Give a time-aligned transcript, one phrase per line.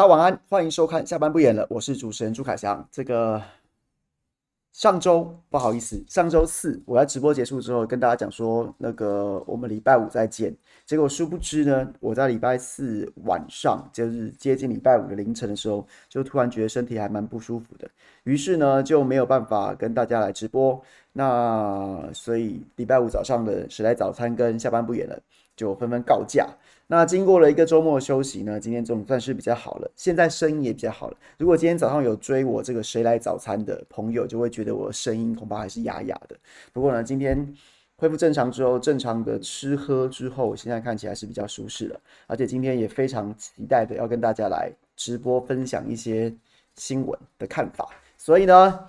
[0.00, 2.88] 大家晚安，欢迎收看下班不演了，我是主持人朱凯翔。
[2.90, 3.38] 这个
[4.72, 10.56] 上周不好意思，上周四我在直播结束之后跟大家讲说，那个我们礼拜五再见。
[10.86, 17.86] 结果殊不知呢，我在礼拜四晚上，就是接近礼拜五的凌晨的时候，就突然觉得身体还蛮不舒服的，
[18.22, 20.82] 于是呢就没有办法跟大家来直播。
[21.12, 25.20] 那所以礼拜五早上的时来早餐跟下班不演了，
[25.54, 26.48] 就纷纷告假。
[26.92, 31.16] 那经过了一个周末休息呢，今天总算是比较好了，现在声音也比较好了。
[31.38, 36.36] 如果今天早上有追我这个谁来早餐的朋友，就会觉得我声音恐怕还是哑哑的。
[36.72, 37.54] 不过呢，今天
[37.94, 42.00] 恢复正常之后，正常的吃喝之后，现在看起来是比较舒适了。
[42.26, 46.34] 而且今天也非常期待的要跟大家来直播分享一些
[46.74, 47.88] 新闻的看法。
[48.16, 48.80] 所以呢，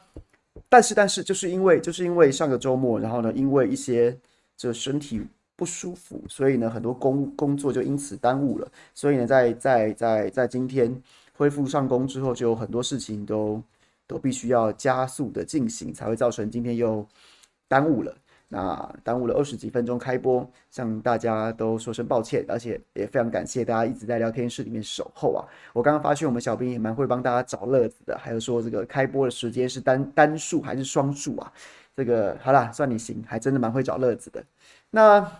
[0.67, 4.17] 但是但是就是因为就是因为上个周末，然后呢，因为一些
[4.57, 5.21] 这身体。
[5.61, 8.67] 不舒服，所以呢，很多工工作就因此耽误了。
[8.95, 10.91] 所以呢，在在在在今天
[11.37, 13.61] 恢复上工之后，就有很多事情都
[14.07, 17.07] 都必须要加速的进行，才会造成今天又
[17.67, 18.11] 耽误了。
[18.47, 25.45] 那耽误了二十几分钟开播，向大家都说声抱歉，而且也非常感谢大家一直在聊天室里面守候啊。
[25.73, 31.53] 我刚刚发现我们小编也蛮会帮大家找乐子的，还有说这个开播的时间是单单数还是双数啊？
[31.95, 34.43] 这个好啦，算你行，还真的蛮会找乐子的。
[34.89, 35.31] 那。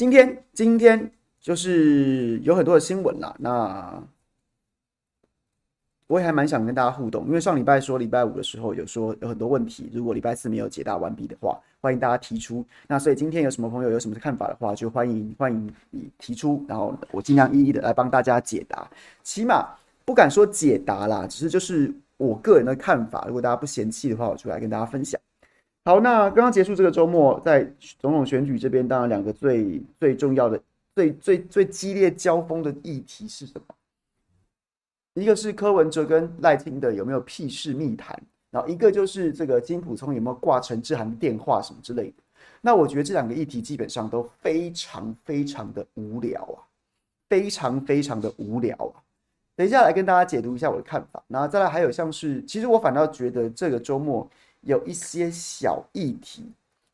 [0.00, 1.12] 今天今天
[1.42, 4.02] 就是有很多的新闻啦，那
[6.06, 12.64] 我也还蛮想跟大家互动，因为上礼拜说礼拜五的时候有说有很多问题，如果礼拜四没有解答完毕的话，欢迎大家提出。
[12.88, 18.90] 那所以今天有什么朋友有什么看法的话，就欢迎欢迎你提出，然后我尽量一一的来帮大家解答。
[19.22, 19.68] 起码
[20.06, 25.20] 不敢说解答啦，只是就是我个人的看法，如果大家不嫌弃的话，我就来跟大家分享。
[25.82, 27.64] 好，那刚刚结束这个周末，在
[27.98, 30.60] 总统选举这边，当然两个最最重要的、
[30.94, 33.74] 最最最激烈交锋的议题是什么？
[35.14, 42.22] 一个是柯文哲跟赖清德有没有屁事密谈，然后一个就是这个金溥聪有没有挂陈志涵电话什么之类的。
[42.60, 46.60] 那我觉得这两个议题基本上都非常非常的无聊啊，
[47.30, 49.00] 非常非常的无聊啊。
[49.56, 54.30] 等一下来跟大家解读一下我的看法，然后再来还有像是，其实我反倒觉得这个周末。
[54.62, 56.44] 有一些小议题，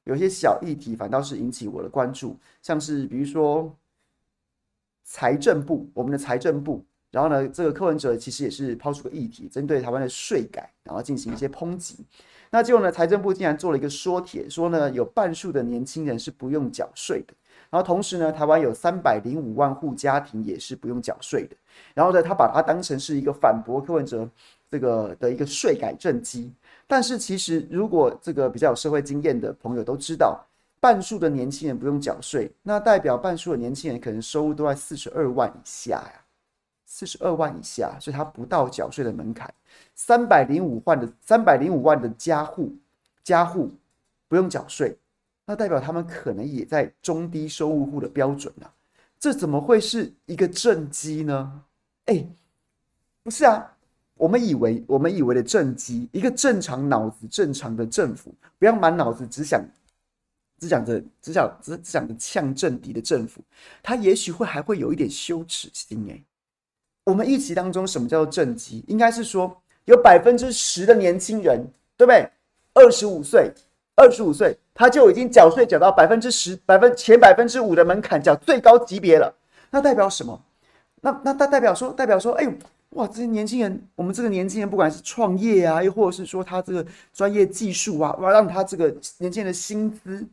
[0.04, 3.74] 有些小议题反倒是引起我的关注，像是比如说
[5.04, 12.04] 财政部，我们的财政部，然后呢，这个柯文哲其实也是抛出个议题，针对台湾的税改，然后进行一些抨击。
[12.50, 17.34] 那结果呢，财政部竟然做了一个说帖，说呢有半数的年轻人是不用缴税的，
[17.70, 21.56] 然后同时呢，台湾有三百零五万户家庭也是不用缴税的，
[21.94, 24.30] 然后呢，他把它当成是一个反驳柯文哲
[24.70, 26.52] 这个的一个税改政绩。
[26.86, 30.46] 但是其实，如果这个比较有社会经验的朋友都知道，
[30.78, 36.20] 半数的年轻人不用缴税，那代表半数的年轻人可能收入都在四十二万以下呀，
[36.84, 39.52] 四十二万以下，所以他不到缴税的门槛。
[39.96, 42.72] 三百零五万的三百零五万的家户
[43.24, 43.74] 家户
[44.28, 44.96] 不用缴税，
[45.44, 48.70] 那代表他们可能也在中低收入户的标准啊，
[49.18, 51.64] 这怎么会是一个政绩呢？
[52.04, 52.24] 哎，
[53.24, 53.75] 不是啊。
[54.16, 59.62] 我们以为，我们以为的政绩，一个正常脑子、正常的政府，不要满脑子只想、
[60.58, 63.42] 只想着、只想、只只想着呛政敌的政府，
[63.82, 66.06] 他也许会还会有一点羞耻心。
[66.10, 66.18] 哎，
[67.04, 68.82] 我们预期当中，什么叫做政绩？
[68.88, 69.54] 应该是说，
[69.84, 72.26] 有百分之十的年轻人，对不对？
[72.72, 73.52] 二十五岁，
[73.96, 79.34] 二十五岁，他就已经缴税缴到百分之十、百分前百分之五的门槛，缴最高级别了。
[79.70, 80.42] 那代表什么？
[81.02, 82.52] 那那代代表说，代表说，哎呦。
[82.96, 88.88] 哇，这些年轻人，我们这个年轻人，不管是创业啊，又或者是说他这个专业技术啊，哇，让他这个
[89.18, 90.26] 年轻人的薪资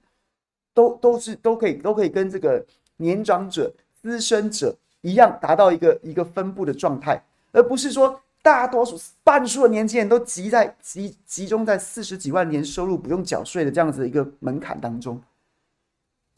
[0.74, 2.66] 都都是都可以都可以跟这个
[2.98, 7.22] 年长者、资深者一样，达到一个一个分布的状态，
[7.52, 15.22] 而不是说大多数半数的年轻人都集在集集中在四十几万年收入不用缴税的这样子的一个门槛当中。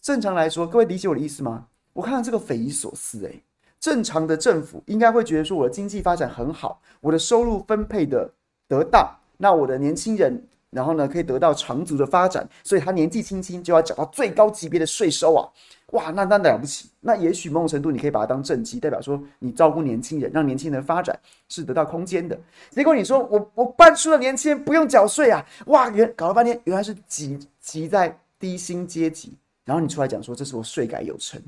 [0.01, 1.67] 正常来说，各位理解我的意思吗？
[1.93, 3.41] 我看到这个匪夷所思，欸，诶。
[3.79, 8.31] 正常的政府应该会觉得说，我的经济发展很好，我的收入分配的
[8.67, 9.07] 得当，
[9.37, 15.47] 那我的年轻人，然后呢可以得到长足的发展，所以他年纪轻轻就要缴到最高级别的税收啊！
[15.91, 21.17] 哇，那那了不起，那也许某种程度你可以把它当政绩，代表说你照顾年轻人，让年轻人发展
[21.47, 22.37] 是得到空间的。
[22.71, 25.45] 结果你说我我半数的年轻人不用缴税啊！
[25.67, 31.39] 哇，原搞了半天原来是挤挤在低薪阶级，然后你出来讲说这是我税改有成，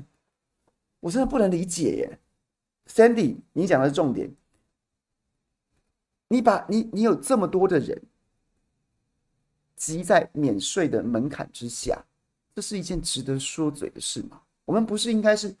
[1.00, 2.18] 我真的不能理解耶。
[2.86, 4.30] Sandy，你讲的是重点。
[6.28, 8.02] 你把你你有这么多的人
[9.76, 12.04] 挤在免税的门槛之下，
[12.54, 14.40] 这是一件值得说嘴的事吗？
[14.64, 15.54] 我们不是应该是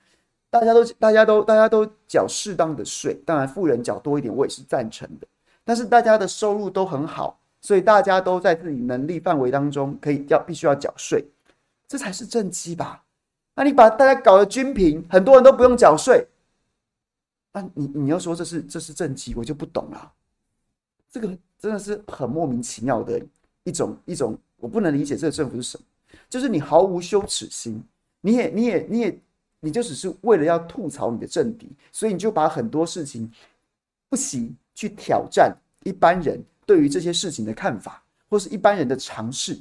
[0.50, 5.26] 大家都大家都大家都缴适当的税，当然富人缴多一点，我也是赞成的。
[5.64, 11.24] 但是大家的收入都很好，所以大家都在自己能力范围当中可以要必须要缴税，
[11.86, 13.04] 这才是正畸吧？
[13.58, 16.24] 那你把大家搞得均平，很多人都不用缴税，
[17.52, 20.12] 那你你要说这是这是政绩，我就不懂了。
[21.10, 21.26] 这个
[21.58, 23.20] 真的是很莫名其妙的
[23.64, 25.84] 一种一种，我不能理解这个政府是什么，
[26.28, 27.82] 就是你毫无羞耻心，
[28.20, 29.18] 你也你也你也。
[29.60, 33.28] 你就只是为了要吐槽你的政敌，所以你就把很多事情
[34.08, 35.52] 不惜去挑战
[35.82, 38.00] 一般人对于这些事情的看法，
[38.30, 39.60] 或是一般人的尝试。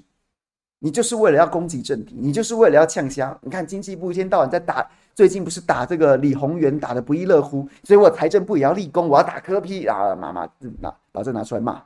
[0.80, 3.40] 你就是为了要攻击政敌，你就是为了要呛声。
[3.42, 11.84] 你看经济部一天到晚在打，最近不是打这个李鸿源打得不亦乐乎，所以我财政部也要立功，我要打科批啊，妈妈拿把这拿出来骂，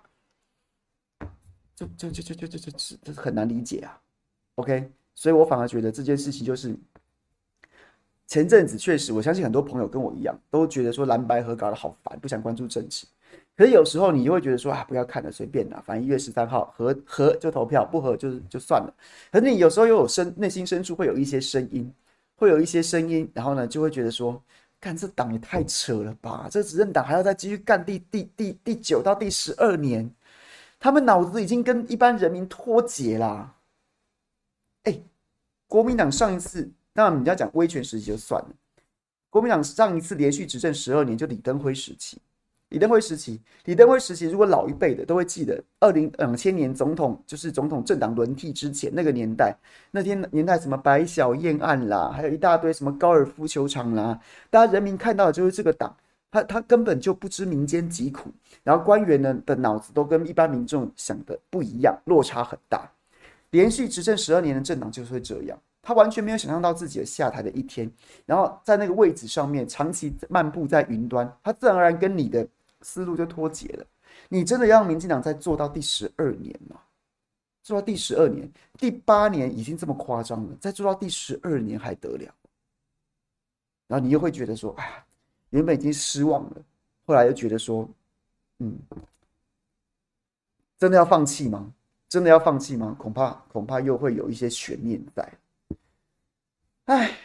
[1.76, 4.00] 就就就就就就就这很难理解啊。
[4.56, 6.76] OK，所以我反而觉得这件事情就是。
[8.28, 13.06] 前阵子确实，我相信很多朋友跟我一样，都觉得说蓝白合搞得好烦，不想关注政治。
[13.56, 18.94] 可是有时候你就会觉得说啊，不要看了，随便啦，反正一月十三号合合就投票，不合就是就算了。
[19.32, 21.94] 可是你有时候又有深内心深处会有一些声音，
[22.36, 24.42] 会有一些声音，然后呢就会觉得说，
[24.80, 30.10] 干这党也太扯了吧，这执政党还要再继续干第第第第九到第十二年，
[30.80, 33.56] 他们脑子已经跟一般人民脱节啦。
[34.84, 35.00] 哎，
[35.68, 36.72] 国民党上一次。
[36.94, 38.50] 那你要讲威权时期就算了，
[39.30, 42.18] 国民党上一次连续执政十二年就李登辉时期，
[42.72, 49.54] 李登辉时期，李登辉时期，如果老一辈的都会记得，二零两千年总统就是总统政党轮替之前那个年代，
[49.92, 54.18] 那天年代什么白小燕案啦，还有一大堆什么高尔夫球场啦，
[54.50, 55.94] 大家人民看到的就是这个党，
[56.32, 58.32] 他他根本就不知民间疾苦，
[58.64, 62.90] 然后官员呢的脑子都跟一般民众想的不一样，落差很大，
[63.50, 65.60] 连续执政十二年的政党就是会这样。
[65.84, 67.92] 他完全没有想象到自己的下台的一天，
[68.28, 72.48] 然后在那个位置上面长期漫步在云端，他自然而然跟你的
[72.82, 73.86] 思路就脱节了。
[74.30, 76.80] 你真的要让民进党再做到第十二年吗？
[77.64, 82.34] 做到第十二年，第八年已经这么夸张了，再做到第十二年还得了？
[83.88, 85.06] 然后你又会觉得说，哎呀，
[85.52, 86.62] 原本已经失望了，
[87.06, 87.88] 后来又觉得说，
[88.60, 88.78] 嗯，
[90.80, 91.72] 真的要放弃吗？
[92.10, 92.96] 真的要放弃吗？
[92.98, 95.34] 恐怕恐怕又会有一些悬念在。
[96.86, 97.16] 哎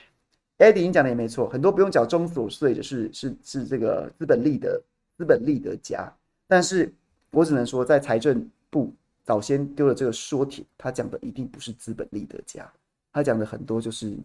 [0.59, 4.81] ，Adi，你讲的也没错，很多不用缴中所税的是是是这个资本利得
[5.17, 6.13] 资本利得家，
[6.47, 6.93] 但是
[7.31, 8.93] 我只能说，在财政部
[9.25, 12.71] 早先丢了这个说帖，他讲的一定不是资本利得家，
[13.13, 14.17] 他讲的很多就是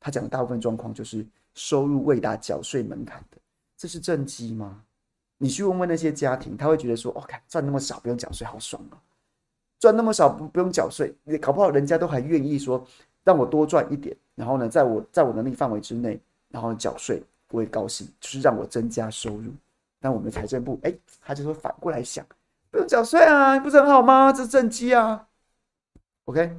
[0.00, 1.24] 他讲的大部分状况就是
[1.54, 3.38] 收入未达缴税门槛的，
[3.76, 4.82] 这是正畸吗？
[5.38, 8.98] 你去问问那些家庭，他会觉得说，哦，看赚那么少不用缴税，好爽啊！
[9.78, 12.84] 赚那么少不不用缴税，你搞不好人家都还愿意说。
[13.24, 19.52] 让我多赚一点，然后呢，在我在我能力范围之内，然后缴税，我也高兴，就是让我增加收入。
[20.00, 22.24] 但我们财政部，哎，他就说反过来想，
[22.70, 24.32] 不用缴税啊，不是很好吗？
[24.32, 25.26] 这是正畸啊。
[26.26, 26.56] OK，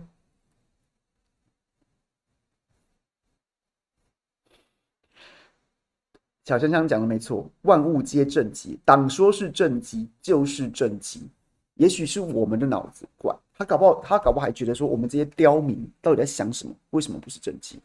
[6.43, 11.29] 小香香讲的没错，万物皆正畸，党说是正畸就是正畸，
[11.75, 13.35] 也许是我们的脑子怪。
[13.55, 16.73] 他搞不好，他搞不好还觉得说，我们这些刁民到底在想什么？
[16.89, 17.79] 为什么不是正畸？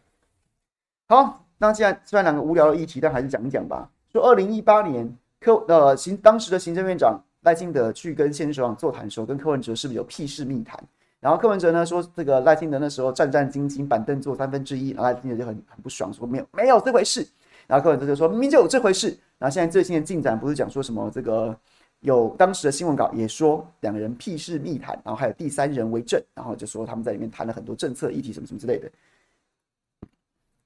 [1.07, 3.91] 好，那既然虽然两个无聊的议题，但还是讲一讲吧。
[4.11, 10.83] 说二零一八年柯呃行当时的行政院长赖清德去跟现任首长座谈的时候，跟柯文哲是不是有屁事密谈？
[11.21, 17.27] 然后柯文哲呢说，这个赖清德那时候战战兢兢，板凳坐三分之一，然后赖清德就很很不爽，说没有没有这回事。
[17.67, 19.09] 然后柯文哲就说明明就有这回事。
[19.39, 21.55] 然后现在最新的进展不是讲说什么这个？
[22.01, 28.91] 有当时的新闻稿也说两个人屁事密谈，然后还有第三人为证，然后就说他们在里面谈了很多政策议题什么什么之类的。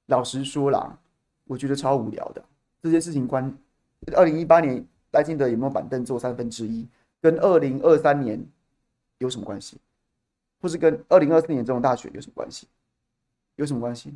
[0.07, 0.97] 老实说啦，
[1.45, 2.43] 我觉得超无聊的
[2.81, 3.57] 这件事情关。
[4.15, 6.87] 二零一八年赖清德有没有板凳坐三分之一，
[7.21, 8.43] 跟二零二三年
[9.17, 9.77] 有什么关系？
[10.61, 12.67] 或是跟二零二四年这种大选有什么关系？
[13.55, 14.13] 有什么关系？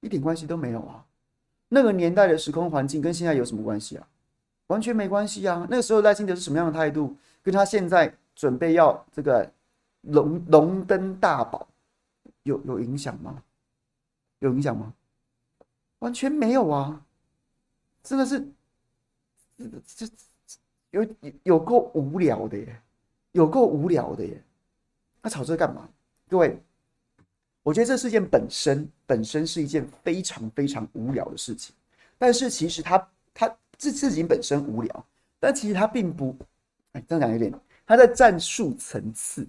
[0.00, 1.06] 一点关系都没有啊！
[1.68, 4.08] 那个年代的时空环境跟现在有什么关系啊？
[4.66, 5.66] 完全没关系啊！
[5.70, 9.52] 那个时候赖清德是什么样的态度，跟他现在准备要这个
[10.00, 11.68] 龙龙登大宝
[12.42, 13.42] 有有影响吗？
[14.40, 14.92] 有影响吗？
[16.00, 17.06] 完全没有啊！
[18.02, 18.48] 真的是，
[19.96, 20.58] 这这
[20.90, 21.06] 有
[21.42, 22.82] 有够无聊的耶，
[23.32, 24.42] 有够无聊的耶！
[25.20, 25.88] 那吵这干嘛？
[26.28, 26.58] 各位，
[27.62, 31.74] 我觉得这事件本身本身是一件非常非常无聊的事情，
[32.18, 33.56] 但是其实他他。
[33.78, 35.06] 这事情本身无聊，
[35.40, 36.36] 但其实他并不，
[36.92, 37.52] 哎，这样讲有点，
[37.84, 39.44] 他在战术层次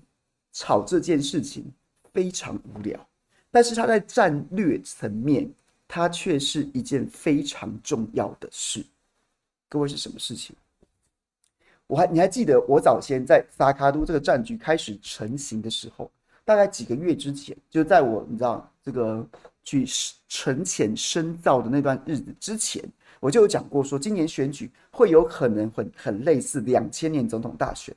[0.51, 1.71] 吵这件事情
[2.11, 3.07] 非常无聊，
[3.51, 5.47] 但是他在战略层面，
[5.95, 8.83] 它却是一件非常重要的事。
[9.69, 10.55] 各位是什么事情？
[11.85, 16.09] 我还你还记得我早先在萨卡都这个战局开始成型的时候，
[16.43, 19.23] 大概几个月之前，就在我你知道这个
[19.63, 19.85] 去
[20.27, 22.83] 沉潜深造的那段日子之前，
[23.19, 27.95] 我就有讲过说，今年选举会有可能很很类似两千年总统大选。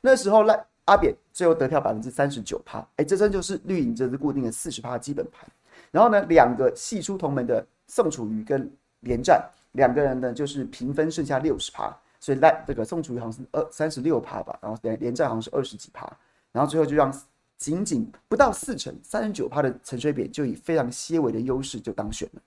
[0.00, 5.48] 那时候赖阿扁最后得票百分之三十九趴，哎，这真就是绿营这支固定的四十趴基本盘。
[5.90, 11.96] 然后呢，两个系出同门的宋楚瑜跟连战两个人呢，就是平分剩下六十趴。
[12.20, 16.04] 所以赖这个宋楚瑜好像是二三十六趴吧，然后连连战好像是二十几趴，
[16.50, 17.16] 然后最后就让
[17.56, 22.42] 仅仅不到四成三十九趴的陈水扁就以非常些微的优势就当选了。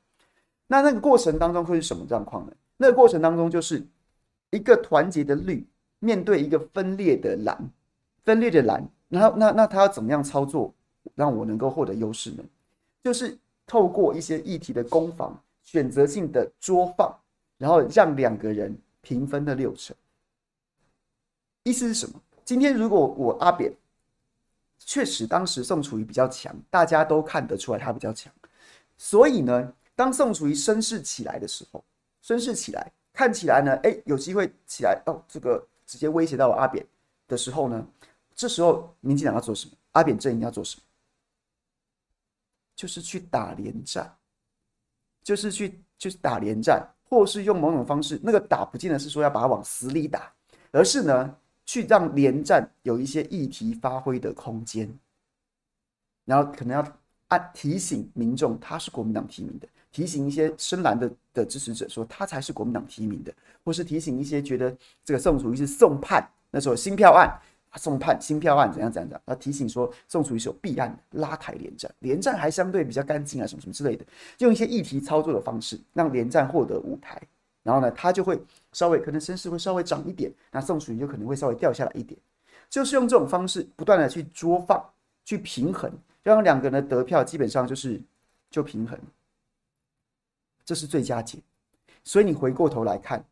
[0.68, 2.52] 那那个过程当中会是什么状况呢？
[2.76, 3.82] 那个过程当中就是
[4.50, 5.66] 一个团结的绿
[6.00, 7.58] 面对一个分裂的蓝，
[8.26, 10.74] 分裂的蓝，然后那那他要怎么样操作
[11.16, 12.44] 让我能够获得优势呢？
[13.04, 17.16] 就是透过一些议题的攻防，选择性的捉放，
[17.58, 18.78] 然后让两个人。
[19.04, 19.96] 平分的六成，
[21.64, 22.22] 意思是什么？
[22.46, 23.76] 今天如果我阿扁
[24.78, 28.32] 确实当时宋楚瑜比较强，大家都看得出来他比较强，
[29.00, 31.84] 所以呢，当宋楚瑜声势起来的时候，
[32.22, 36.86] 声势起来，看起来呢，哎，有机会起来哦，这个直接威胁到我阿扁
[37.28, 37.84] 的时候呢，
[38.36, 39.76] 这时候民进党要做什么？
[39.94, 40.84] 阿扁阵营要做什么？
[42.82, 44.12] 就是去打连战，
[45.24, 46.88] 就是去就是打连战。
[47.04, 50.32] 或是用某种方式，那个打不见得是说要把它往死里打，
[50.72, 51.36] 而是呢，
[51.66, 54.90] 去让连战有一些议题发挥的空间，
[56.24, 56.98] 然后可能要
[57.28, 63.34] 按提醒民众他是国民党提名的，提醒一些深蓝的的支持者说他才是国民党提名的，
[63.66, 64.74] 或是提醒一些觉得
[65.04, 67.30] 这个宋楚瑜是送判，那时候新票案。
[67.78, 69.22] 送判新票案怎样怎样的？
[69.26, 74.06] 他提醒说，宋楚瑜是有弊案的，拉抬连战，连战还相对比较干净啊，什么什么之类的，
[74.40, 77.22] 用一些议题操作的方式，让连战获得舞台，
[77.64, 78.38] 然后呢，他就会
[78.74, 82.20] 稍微可能声势会稍微涨一点，那宋楚瑜就可能会稍微掉下来一点，
[82.70, 84.84] 就是用这种方式不断的去捉放，
[85.24, 85.90] 去平衡，
[86.24, 88.02] 让两个人的得票基本上就是
[88.50, 89.00] 就平衡，
[90.66, 91.40] 这是最佳解。
[92.04, 93.24] 所以你回过头来看，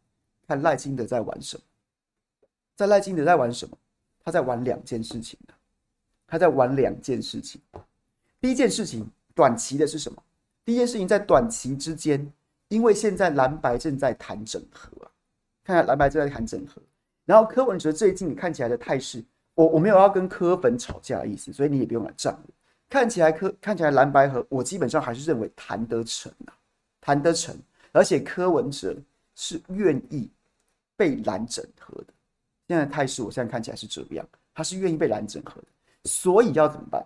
[0.48, 1.64] 看赖清德在玩什么，
[2.76, 3.78] 在赖清德在玩什么？
[4.24, 5.40] 他在玩两件事情，
[6.28, 7.62] 他在玩两件事情。
[8.42, 10.22] 第一件事情，短期的是什么？
[10.66, 12.32] 第一件事情在短期之间，
[12.68, 14.92] 因为现在蓝白正在谈整合，
[15.64, 16.82] 看看蓝白正在谈整合。
[17.26, 19.24] 然后柯文哲最近看起来的态势，
[19.56, 22.54] 我我没有要跟柯粉吵架的意思，所以你也不用来站我。
[22.90, 26.54] 看起来柯看起来蓝白和，我基本上还是认为谈得成啊，
[27.00, 27.56] 谈得成。
[27.92, 28.96] 而且柯文哲
[29.36, 30.30] 是愿意
[30.96, 32.14] 被蓝整合的。
[32.70, 34.24] 现在的态势，我现在看起来是这样，
[34.54, 35.68] 他是愿意被蓝整合的，
[36.04, 37.04] 所以要怎么办？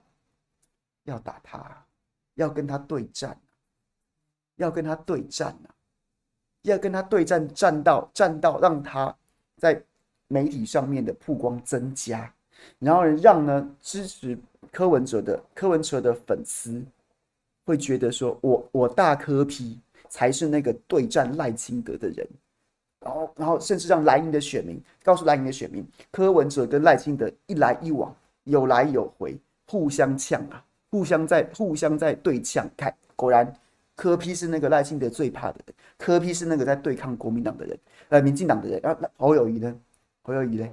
[1.05, 1.85] 要打他，
[2.35, 3.39] 要跟他对战，
[4.57, 5.71] 要跟他对战啊！
[6.63, 9.15] 要跟他对战，战到战到让他
[9.55, 9.81] 在
[10.27, 12.29] 媒体上面的曝光增加，
[12.79, 14.37] 然后让呢支持
[14.69, 16.83] 柯文哲的柯文哲的粉丝
[17.63, 19.79] 会觉得说我，我大柯批
[20.09, 22.27] 才是那个对战赖清德的人。
[23.03, 32.69] 然后，然后甚至让蓝营的选民告诉蓝营的选民，柯文哲跟赖清德一来一往，有来有回，互相呛啊，互相在互相在对呛。
[32.77, 33.53] 看，果然
[33.95, 37.77] 柯批是那个赖清德最怕的人，柯批是那个在对抗国民党的人，
[38.09, 38.79] 呃，民进党的人。
[38.85, 39.75] 啊，那侯友谊呢？
[40.21, 40.69] 侯友谊呢？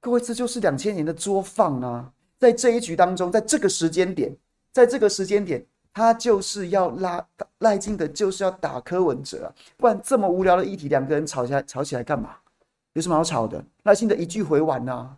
[0.00, 2.12] 各位，这就是两千年的作坊啊！
[2.38, 4.34] 在这一局当中，在这个时间点，
[4.72, 5.64] 在这个时间点。
[5.92, 7.26] 他就是要拉
[7.58, 9.52] 赖金德，就是要打柯文哲！
[9.76, 12.36] 不然这么无聊的议题，两个人吵起来吵起来干嘛？
[12.92, 13.64] 有什么好吵的？
[13.82, 15.16] 赖清德一句回完呐，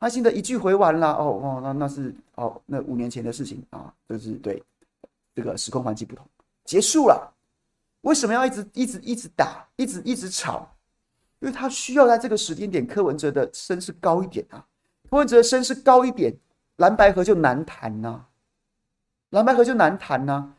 [0.00, 1.12] 赖清德一句回完了。
[1.14, 4.62] 哦哦，那那是哦，那五年前的事情啊，就是对
[5.34, 6.26] 这个时空环境不同，
[6.64, 7.32] 结束了。
[8.02, 10.68] 为什么要一直一直一直打，一直一直吵？
[11.38, 14.66] 因为他需要在这个时间点，柯文哲的声势高一点啊，
[15.08, 16.36] 柯文哲的声势高一点，
[16.76, 18.28] 蓝白河就难谈呐、啊。
[19.32, 20.54] 蓝白合就难谈呐、啊，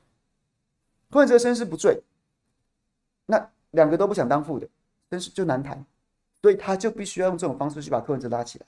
[1.11, 2.01] 柯文哲声势不坠，
[3.27, 4.67] 那两个都不想当副的，
[5.11, 5.85] 声势就难谈，
[6.41, 8.65] 所以他就必须要用这种方式去把柯文哲拉起来，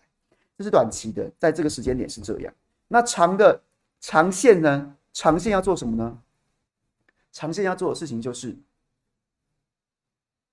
[0.59, 2.53] 这是短期的，在这个时间点是这样。
[2.88, 3.59] 那长的
[4.00, 4.95] 长线呢？
[5.12, 6.21] 长线要做什么呢？
[7.31, 8.55] 长线要做的事情就是，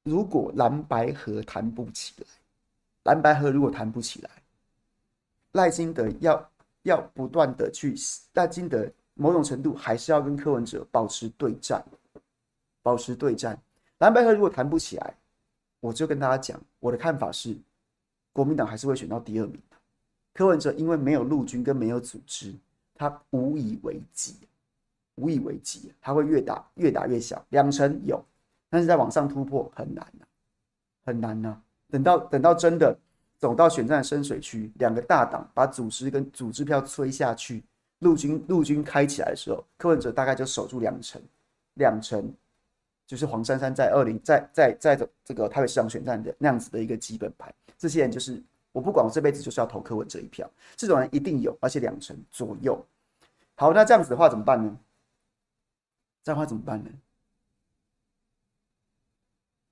[0.02, 2.26] 如果蓝白河谈不起来，
[3.02, 4.30] 蓝白河如果谈不起来，
[5.52, 6.50] 赖清德要
[6.84, 7.94] 要不断的去
[8.32, 8.90] 赖金德。
[9.22, 11.80] 某种程度还是要跟柯文哲保持对战，
[12.82, 13.56] 保持对战。
[13.98, 15.14] 蓝白合如果谈不起来，
[15.78, 17.56] 我就跟大家讲，我的看法是，
[18.32, 19.76] 国民党还是会选到第二名的。
[20.34, 22.52] 柯文哲因为没有陆军跟没有组织，
[22.96, 24.34] 他无以为继。
[25.14, 27.44] 无以为继，他会越打越打越小。
[27.50, 28.20] 两成有，
[28.68, 30.26] 但是在往上突破很难啊，
[31.04, 31.62] 很难呐、啊。
[31.90, 32.98] 等到等到真的
[33.38, 37.62] 走到选战深水区，两个大党把组织跟组织票吹下去，
[38.02, 41.22] 陆军陆军开起来的时候，柯文哲大概就守住两成，
[41.74, 42.32] 两成
[43.06, 47.54] 就是黄珊珊在二零在在在这个台北市长选战的那样子的一个基本盘。
[47.78, 48.42] 这些人就是
[48.72, 52.84] 我不管，我这辈子就是要投柯文哲一票，这种人一定有，而且两成左右。
[53.54, 54.76] 好，那这样子的话怎么办呢？
[56.24, 56.90] 这样的话怎么办呢？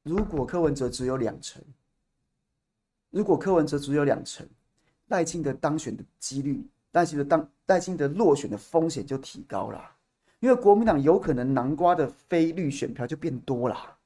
[0.02, 1.62] 如果柯文哲只有两成，
[3.10, 4.48] 如果柯文哲只有两成，
[5.08, 9.80] 赖清德当选的几率，赖清德当赖清德落选的风险就提高了，
[10.40, 13.96] 因为国民党有可能南瓜的非绿选票就变多了。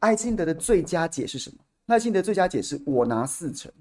[0.00, 1.56] 赖清德的最佳解是什么？
[1.86, 3.72] 赖清德最佳解是我拿四成，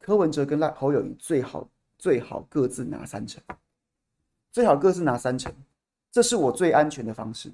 [0.00, 3.42] 柯文哲跟赖侯友宜最好最好各自拿三成，
[4.52, 5.50] 最好各自拿三成，
[6.12, 7.50] 这是我最安全的方式。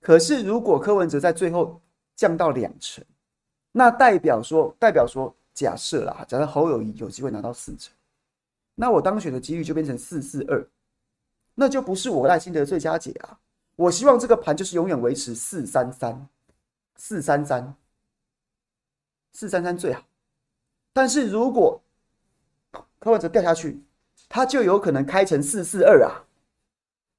[0.00, 1.80] 可是如果柯文哲在最后
[2.14, 3.04] 降到两成，
[3.72, 7.92] 那代表说，代表说，假设啦，假设侯友宜有机会拿到四成，
[8.74, 10.68] 那我当选的几率就变成四四二，
[11.54, 13.38] 那就不是我赖清德的最佳解啊！
[13.76, 16.28] 我希望这个盘就是永远维持四三三，
[16.96, 17.74] 四三三，
[19.32, 20.04] 四三三最好。
[20.92, 21.82] 但是如果
[22.98, 23.82] 柯文哲掉下去，
[24.28, 26.24] 他就有可能开成四四二啊，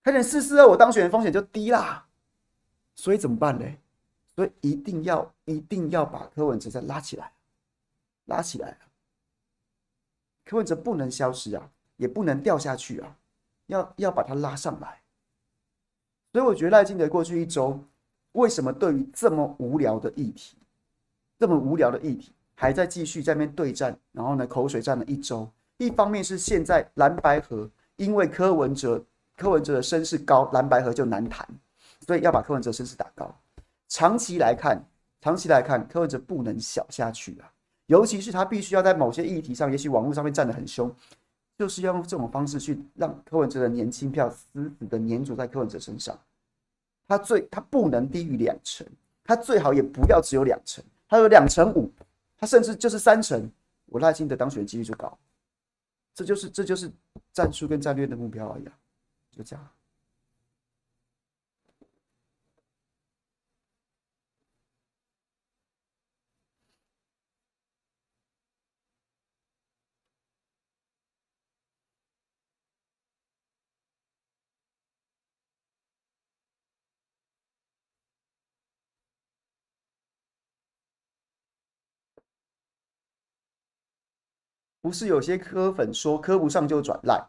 [0.04, 2.08] 开成四四二，我当选的风险就低啦。
[2.96, 3.66] 所以怎么办呢？
[4.36, 7.34] 所以一定要一定要把柯文哲再拉起来，
[8.26, 8.78] 拉起来！
[10.46, 13.18] 柯文哲不能消失啊，也不能掉下去啊，
[13.68, 15.02] 要要把他拉上来。
[16.32, 17.80] 所以我觉得赖清德过去一周，
[18.34, 20.58] 为什么对于这么无聊的议题，
[21.40, 25.50] 这么无聊的议题，还在继续在那边对战，然后呢口水战了一周。
[25.78, 29.04] 一方面是现在蓝白河，因为柯文哲
[29.38, 31.48] 柯文哲的声势高，蓝白河就难谈，
[32.02, 33.34] 所以要把柯文哲声势打高。
[33.88, 34.84] 长期来看，
[35.22, 37.53] 长期来看，柯文哲不能小下去啊！
[37.94, 40.92] 尤其是他必须要在某些议题上，也许网络上面站得很凶，
[41.56, 46.20] 就是要用这种方式去让柯文哲的年轻票死死的黏住在柯文哲身上。
[47.08, 48.88] 他最他不能低于两成，
[49.24, 51.88] 他最好也不要只有两成，他有两成五，
[52.36, 53.48] 他甚至就是三成，
[53.86, 55.16] 我赖清德当选几率就高。
[56.16, 56.92] 这就是这就是
[57.32, 58.74] 战术跟战略的目标而已啊，
[59.32, 59.70] 就这样。
[84.84, 87.26] 不是有些科粉说科不上就转赖，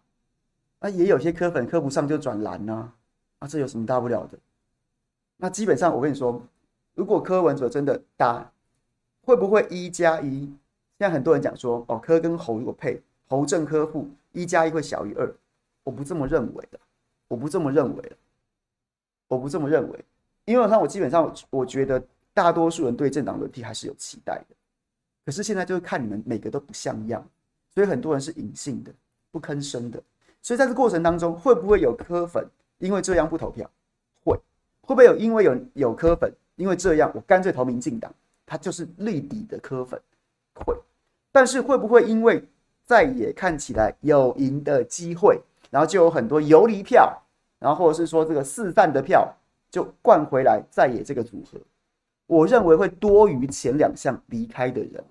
[0.80, 2.92] 那也有些科粉科不上就转蓝呢，
[3.38, 4.36] 啊，这有什么大不了的？
[5.36, 6.42] 那基本上我跟你说，
[6.94, 8.50] 如果柯文哲真的打，
[9.22, 10.46] 会不会一加一？
[10.98, 15.32] 现在很多人讲说，哦，柯跟侯如果配，侯正科负，一加一会小于二，
[15.84, 16.80] 我不这么认为的，
[17.28, 18.16] 我不这么认为的，
[19.28, 20.04] 我不这么认为，
[20.44, 24.56] 因为上我基本上我觉得大多数人对政党轮替还是有期待的，
[25.24, 27.24] 可是现在就是看你们每个都不像样。
[27.74, 28.92] 所以很多人是隐性的、
[29.32, 30.00] 不吭声的。
[30.40, 32.46] 所以在这过程当中，会不会有柯粉
[32.78, 33.68] 因为这样不投票？
[34.24, 34.38] 会。
[34.82, 38.12] 会不会有因为有有柯粉因为这样我干脆投民进党？
[38.46, 40.00] 他就是绿底的柯粉。
[40.54, 40.76] 会。
[41.32, 42.46] 但是会不会因为
[42.84, 47.20] 在野看起来有赢的机会，然后就有很多游离票，
[47.58, 49.34] 然后或者是说这个四散的票
[49.70, 51.58] 就灌回来在野这个组合？
[52.26, 55.02] 我认为会多于前两项离开的人。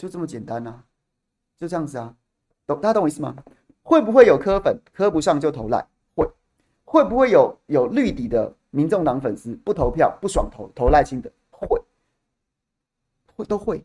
[0.00, 0.84] 就这么简单呐、啊，
[1.58, 2.16] 就这样子啊，
[2.66, 3.36] 懂大家懂我意思吗？
[3.82, 5.86] 会不会有磕粉磕不上就投赖？
[6.14, 6.26] 会，
[6.86, 11.30] 会不会有有绿底的民众党粉丝不投票不爽投投赖清德？
[11.50, 11.78] 会，
[13.36, 13.84] 会都会，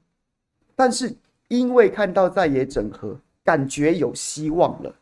[0.74, 1.14] 但是
[1.50, 4.96] 因为看到在野整合，感觉有希望了，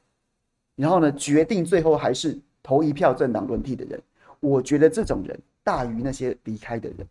[0.75, 4.01] 然后呢，决定最后还是投一票政党轮替的人，
[4.39, 7.07] 我觉得这种人大于那些离开的人，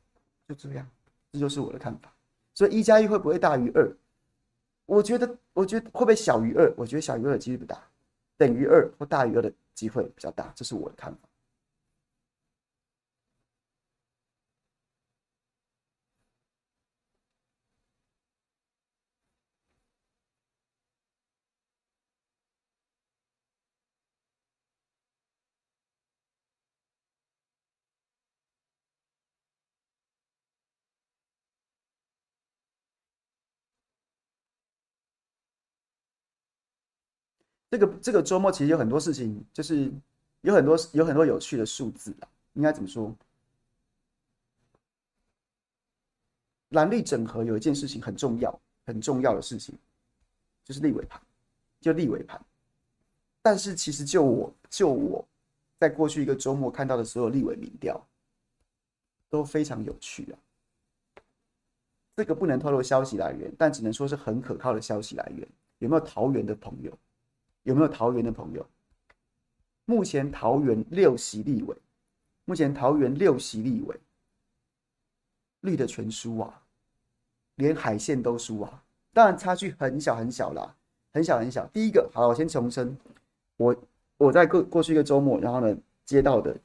[0.48, 0.84] 就这样，
[1.30, 2.12] 这就是我的看法。
[2.68, 3.96] 一加一会不会大于二？
[4.86, 6.72] 我觉得，我觉得会不会小于二？
[6.76, 7.78] 我觉得小于二的几率不大，
[8.36, 11.18] 等于二或大于二的机会比较大，这是我的看法。
[37.72, 39.90] 这个这个周末其实有很多事情，就是
[40.42, 43.10] 有很多有很多有趣的数字啊，应该怎么说？
[46.68, 49.74] 蓝绿整合有一件事情很重要，很重要的事情，
[50.62, 51.18] 就是立委盘，
[51.80, 52.38] 就立委盘。
[53.40, 55.26] 但是其实就我就我
[55.78, 58.06] 在过去一个周末看到的所有立委民调，
[59.30, 60.36] 都非常有趣啊。
[62.16, 65.48] 这个不能透露消息来源，但只能说是很可靠的消息来源。
[65.78, 66.92] 有没有桃园的朋友？
[67.64, 68.66] 有没有桃园的朋友？
[69.84, 71.76] 目前桃园六席立委，
[72.44, 74.00] 目前桃园六席立委，
[75.60, 76.62] 绿的全输啊！
[77.56, 78.82] 连海线都输啊！
[79.12, 80.74] 当然差距很小很小啦，
[81.12, 81.66] 很小很小。
[81.66, 82.96] 第一个，好，我先重申，
[83.56, 83.76] 我
[84.16, 86.56] 我在过过去一个周末，然后呢接到的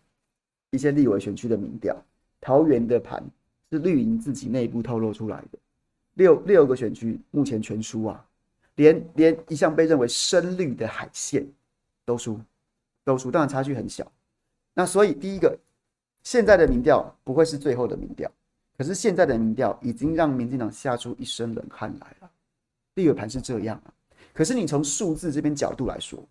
[0.69, 1.95] 一些立委选区的民调，
[2.39, 3.23] 桃园的盘
[3.71, 5.60] 是绿营自己内部透露出来的，
[6.13, 8.26] 六六个选区目前全输啊，
[8.77, 11.45] 连连一向被认为深绿的海线
[12.05, 12.39] 都输，
[13.03, 14.09] 都输，当然差距很小。
[14.73, 15.57] 那所以第一个，
[16.23, 18.31] 现在的民调不会是最后的民调。
[18.77, 22.31] 可是现在的民调已经让民进党吓出一身冷汗来了，
[22.93, 23.93] 立委盘是这样啊。
[24.33, 26.23] 可是你从数字这边角度来说，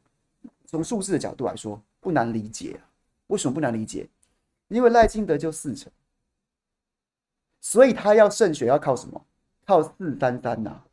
[0.64, 2.86] 从数字的角度来说不难理解啊。
[3.26, 4.08] 为什么不难理解？
[4.68, 5.90] 因为赖清德就四成，
[7.60, 9.26] 所以他要胜选要靠什么？
[9.64, 10.84] 靠四三三呐。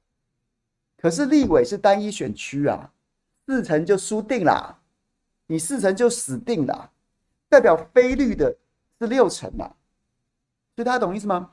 [1.03, 2.89] 可是立委是单一选区啊，
[3.45, 4.79] 四成就输定了，
[5.47, 6.89] 你四成就死定了，
[7.49, 8.55] 代表非绿的
[9.01, 9.75] 是六成啊。
[10.77, 11.51] 所以大家懂意思吗？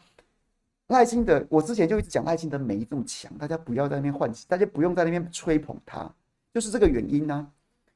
[0.86, 6.08] 赖清德，我之前就一直讲赖清德没这么强，大家不要在那边唤起，大家不用在那边吹捧他，
[6.54, 7.50] 就是这个原因呢、啊。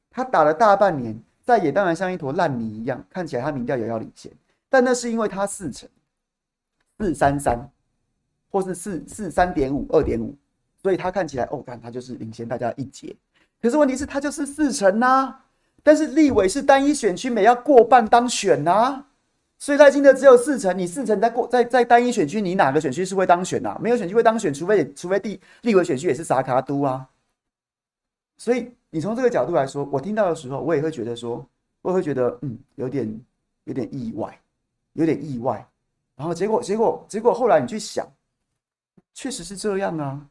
[0.09, 4.29] 他打了大半年，在野当然像一坨烂泥一样，看起来他民调遥遥领先，
[4.67, 5.87] 但那是因为他四成
[6.97, 7.71] 四三三，
[8.51, 10.35] 或是四四三点五二点五，
[10.85, 13.15] 所以他看起来哦，看他就是领先大家一截。
[13.59, 15.45] 可是问题是，他就是四成呐、啊，
[15.81, 19.07] 但是立委是单一选区，每要过半当选呐、啊。
[19.57, 23.75] 所以赖清德只有四成，你四成在过在在单一选区，你哪个选区是会当选啊？
[23.81, 27.09] 没有选区会当选，除非除非地立委选区也是萨卡都啊。
[28.37, 31.43] 所以你从这个角度来说，我听到的时候，我也会觉得说，
[31.81, 33.21] 我也会觉得嗯，有点
[33.63, 34.39] 有点意外，
[34.93, 35.67] 有点意外。
[36.15, 38.07] 然后结果结果结果后来你去想，
[39.15, 40.23] 确实是这样啊。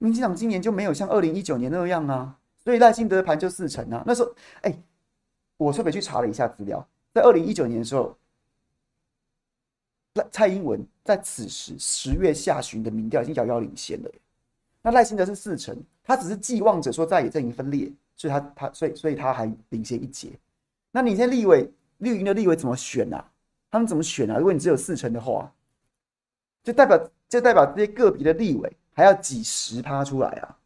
[0.00, 4.02] 民进党今年就没有像二零一九年那样啊，所以赖清德的盘就四成啊。
[4.04, 4.76] 那时候哎，
[5.56, 6.84] 我特别去查了一下资料，
[7.14, 8.14] 在二零一九年的时候。
[10.32, 14.10] 蔡英文在此时十月下旬的民调已经遥遥领先了。
[14.82, 20.32] 那赖清德是四成，他只是寄望着说在野阵营分裂，所以他他所以所以他还领先一截。
[20.90, 23.24] 那你现在立委绿营的立委怎么选啊？
[23.70, 24.36] 他们怎么选啊？
[24.36, 25.50] 如果你只有四成的话，
[26.64, 30.58] 就代表就代表这些个别的立委还要几十趴出来啊？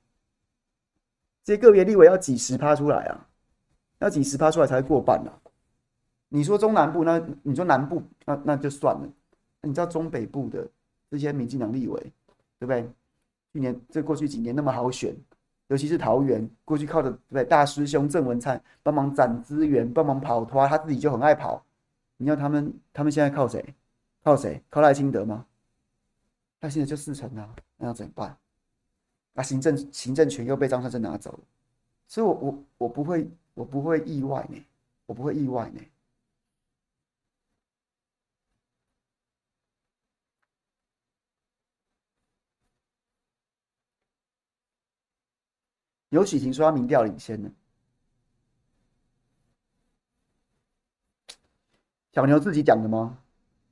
[1.44, 3.28] 这些个别立委要几十趴出来啊？
[4.00, 5.30] 要几十趴出来才过半啊？
[6.28, 9.08] 你说中南部，那你说南部，那那就算了。
[9.60, 10.68] 你知道中北部的
[11.08, 12.00] 这些民进党立委，
[12.58, 12.82] 对不对？
[13.52, 15.14] 去年这过去几年那么好选，
[15.68, 17.44] 尤其是桃园，过去靠着对不对？
[17.44, 21.64] 大师兄郑文灿帮忙攒资源，帮忙跑拖，他自己就很爱跑。
[22.16, 23.64] 你要他们，他们现在靠谁？
[24.24, 24.60] 靠谁？
[24.68, 25.46] 靠赖清德吗？
[26.60, 27.48] 赖清德就四成啊，
[27.84, 28.34] 那要怎么办？
[29.34, 31.40] 啊，行政行政权又被张善政拿走了，
[32.06, 34.64] 所以我我我不会我不会意外呢，
[35.04, 35.82] 我不会意外呢。
[46.08, 47.50] 有许霆说他民调领先呢，
[52.12, 53.18] 小牛自己讲的吗？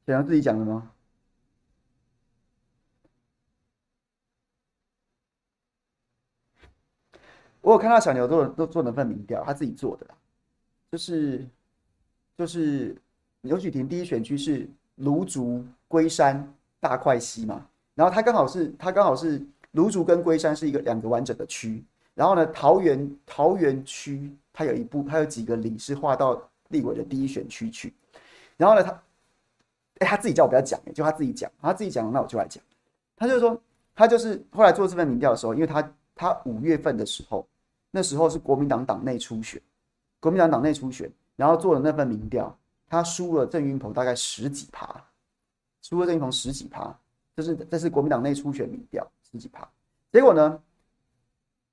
[0.07, 0.93] 小牛自己讲的吗？
[7.63, 10.15] 我有看到小牛做都做了份民调，他自己做的啦，
[10.91, 11.49] 就是
[12.37, 12.95] 就是
[13.41, 16.47] 刘许霆第一选区是芦竹龟山
[16.79, 21.83] 大块溪嘛，然后他刚好是他刚好是芦竹跟龟山是一个两个完整的区。
[22.15, 27.91] 然后呢，桃园桃园区，它有一部，它有几个里是划到立委的第一选区去。
[28.59, 28.91] 然后呢，他，
[30.01, 32.63] 哎，他自己叫我不要讲，就他自己讲，他自己讲，那我就来讲。
[33.17, 33.59] 他就说，
[33.95, 37.47] 他就是后来做这份民调的时候，因为他他五月份的时候，
[37.95, 39.61] 那时候是国民党党内初选，
[40.19, 45.05] 国民党党内初选，然后做了那份民调，他输了郑云鹏大概十几趴，
[45.83, 46.99] 输了郑云鹏十几趴，
[47.37, 49.69] 就是这是国民党内初选民调十几趴，
[50.11, 50.59] 结果呢？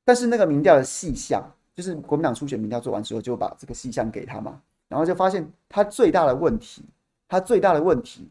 [0.03, 1.41] 但是那个民调的细项，
[1.73, 6.84] 就是国民党初选民调做完之后，就把这个细项给他嘛，然后就发现他最大的问题，
[7.27, 8.27] 他最大的问题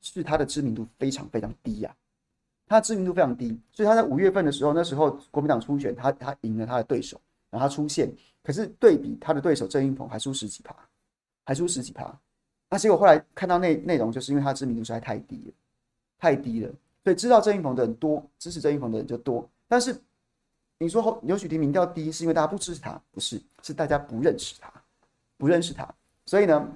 [0.00, 1.96] 是他的知名度非常非常低呀、
[2.66, 8.10] 他的知名度非常低，所以他在五月份的时候，那时候国民党初选他他赢了他的对手，然后他出现，
[8.42, 10.74] 可是对比他的对手郑运鹏还输十几趴，
[11.44, 12.18] 还输十几趴。
[12.70, 15.52] 那结果后来看到内内容，就是因为他知名度实在太低了，
[16.18, 16.72] 太低了，
[17.04, 19.48] 所以知道郑运鹏的人多，支持郑运鹏的人就多。
[19.68, 19.94] 但是
[20.78, 23.00] 你说刘许婷民调低，是因为大家不支持他？
[23.12, 24.72] 不是，是大家不认识他，
[25.36, 25.86] 不认识他。
[26.26, 26.68] 所以呢，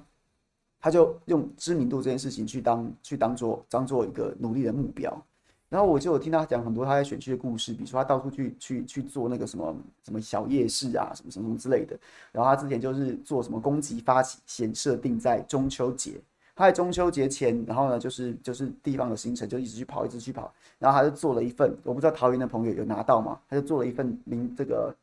[0.79, 5.25] 他就用知名度这件事情去当去当做当做一个努力的目标。
[5.69, 11.95] 然后我就有听他讲很多他在选区的故事，比如说他到处去去去做那个什么什么小夜市啊，什么什么什么之类的。
[12.33, 16.15] 然后他之前就是做什么攻击发起先设定在中秋节，
[16.57, 20.51] 他在中秋节前，然后呢就是就是地方的行程就一直去跑，一直去跑。
[20.79, 23.39] 然后他就做了一份，我不知道桃园的朋友有拿到吗？
[23.47, 24.97] 他就做了一份名这个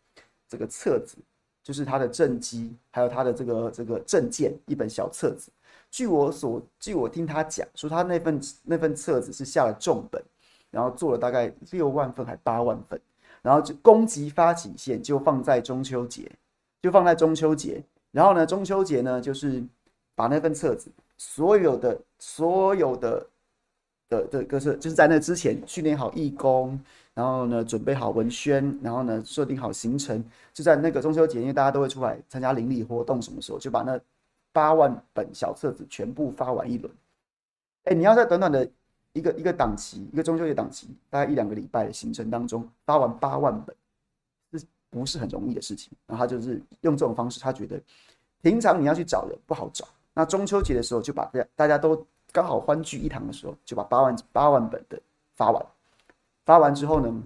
[0.50, 1.18] 这个册子，
[1.62, 5.52] 就是他的政绩，还有他的这个这个证件一本小册子。
[5.92, 10.20] 据我所据我听他讲说，他那份那份册子是下了重本。
[10.76, 13.00] 然后做了大概六万份还八万份，
[13.42, 16.30] 然后就攻击发起线就放在中秋节，
[16.82, 17.82] 就放在中秋节。
[18.12, 19.64] 然后呢，中秋节呢就是
[20.16, 23.26] 把那份册子所有的所有的
[24.10, 26.78] 的的个是就是在那之前训练好义工，
[27.14, 30.22] 然后呢准备好文宣，然后呢设定好行程，
[30.54, 33.98] 就在那个中秋节，因为大家都会出来参加邻里活动，什么时候就把那
[34.52, 36.94] 八万本小册子全部发完一轮。
[37.86, 38.70] 哎，你要在短短的。
[39.16, 43.74] 一个一个档期，一个中秋节档期，大概一两个礼拜的行程当中发完八万本，
[44.52, 45.90] 这不是很容易的事情。
[46.06, 47.82] 然后他就是用这种方式，他觉得
[48.42, 55.02] 平常你要去找人不好找，那中秋节的时候就把大家大家都刚好欢聚一堂的时候，就把八万八万本的
[55.34, 55.66] 发完。
[56.44, 57.24] 发完之后呢，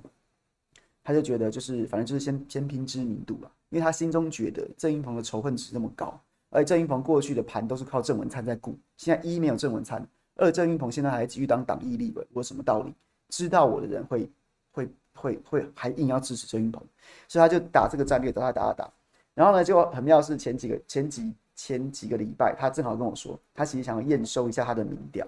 [1.04, 6.21] 他就觉得就是反正就是先先拼知名度吧，因为他心中觉得郑英鹏的仇恨值那么高，
[6.52, 10.08] 而郑英鹏过去的盘都是靠郑文灿在顾，现在一没有郑文灿。
[10.39, 12.93] 二郑运鹏现在还继续当党意立委，我什么道理？
[13.30, 14.28] 知道我的人会
[14.71, 16.82] 会会会还硬要支持郑运鹏，
[17.28, 18.93] 所以他就打这个战略，打打打打打。
[19.36, 25.28] 然后呢，就很妙是前几个前几前几个礼拜，他正好跟我说，他其实想要验收一下他的民调，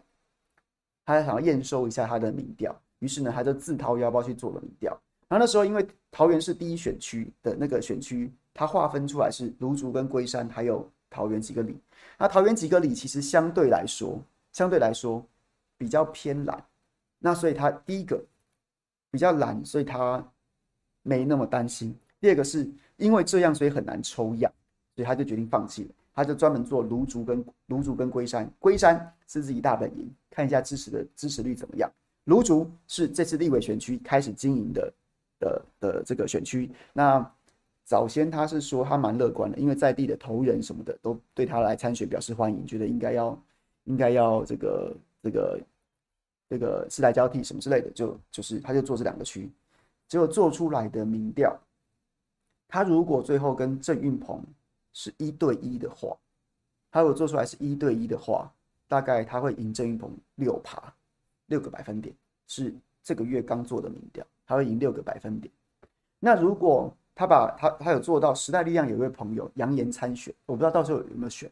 [1.05, 4.91] 他想要验收一下他的民调，于是呢，他就自掏腰包去做了民调。
[5.27, 11.77] 然后那时候因为桃园是第一选区的那个选区，他划分出来是芦竹跟龟山，还有桃园几个里。
[12.17, 14.19] 那桃园几个里其实相对来说。
[14.51, 15.25] 相对来说
[15.77, 16.63] 比较偏蓝，
[17.19, 18.21] 那所以他第一个
[19.09, 20.23] 比较蓝，所以他
[21.03, 21.95] 没那么担心。
[22.19, 24.51] 第二个是因为这样，所以很难抽样，
[24.95, 25.89] 所以他就决定放弃了。
[26.13, 31.89] 他就专门做芦竹跟芦竹跟龟山，龟山是自己大本营，看一下支持的支持率怎么样。
[32.25, 34.93] 芦竹是这次立委选区开始经营的
[35.39, 36.69] 的的这个选区。
[36.91, 37.25] 那
[37.85, 43.41] 早先他是说他蛮乐观的，因为在地的头人什么的都对他来参选表示欢迎，觉得应该要。
[43.85, 45.59] 应该要这个这个
[46.49, 49.49] 这个世代交替什么之类的，就就是他就做这两个区，
[50.07, 51.59] 结果做出来的民调，
[52.67, 54.43] 他如果最后跟郑运鹏
[54.93, 56.15] 是一对一的话，
[56.91, 58.51] 他如果做出来是一对一的话，
[58.87, 60.93] 大概他会赢郑运鹏六趴，
[61.47, 62.13] 六个百分点，
[62.47, 65.51] 是这个月刚做的民调，他会赢六个百分点。
[66.19, 71.49] 那如果他把他他有做到时代力量有一位朋友扬言参选，我不知道到时候有没有选，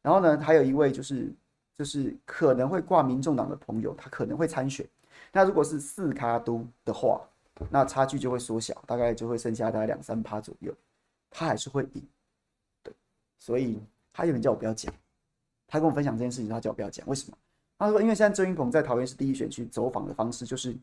[0.00, 1.32] 然后呢，还有一位就是。
[1.76, 4.86] 就是可能会挂民众党的朋友，他可能会参选。
[5.32, 7.20] 那如果是四卡都的话，
[7.70, 10.74] 那差距就会缩小，大概就会剩下大概两三趴左右，
[11.30, 12.02] 他还是会赢。
[12.82, 12.92] 对，
[13.38, 13.80] 所以
[14.12, 14.92] 他有人叫我不要讲，
[15.66, 17.06] 他跟我分享这件事情，他叫我不要讲。
[17.06, 17.36] 为什么？
[17.78, 20.76] 他说，因为现在郑云鹏在桃园市第一选区走访的方式，就是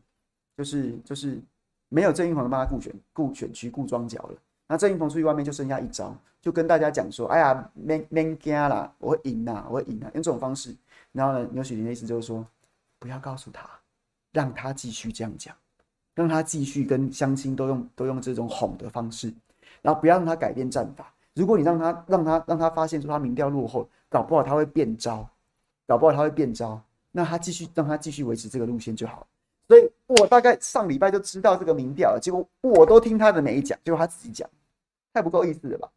[0.56, 1.40] 就是就是
[1.88, 4.38] 没有郑云鹏的帮他顾选顾选区顾庄脚了。
[4.70, 10.72] 那郑云鹏出去外面就剩下一招，就跟大家讲说：“哎呀，免免惊啦，我会赢呐，我会赢呐。”用这种方式，
[11.10, 12.46] 然后呢，牛煦庭的意思就是说，
[13.00, 13.68] 不要告诉他，
[14.30, 15.52] 让他继续这样讲，
[16.14, 19.34] 让他继续跟乡亲都用都用这种哄的方式，
[19.82, 21.12] 然后不要让他改变战法。
[21.34, 25.28] 如果你让他让他让他发现说他民调落后，搞不好他会变招，
[25.84, 26.80] 搞不好他会变招，
[27.10, 29.26] 那他继续让他继续维持这个路线就好。
[29.66, 34.48] 所以我大概上礼拜就知道这个民调了，结果我都听他的每一讲，结果他自己讲。
[35.12, 35.90] 太不够意思了吧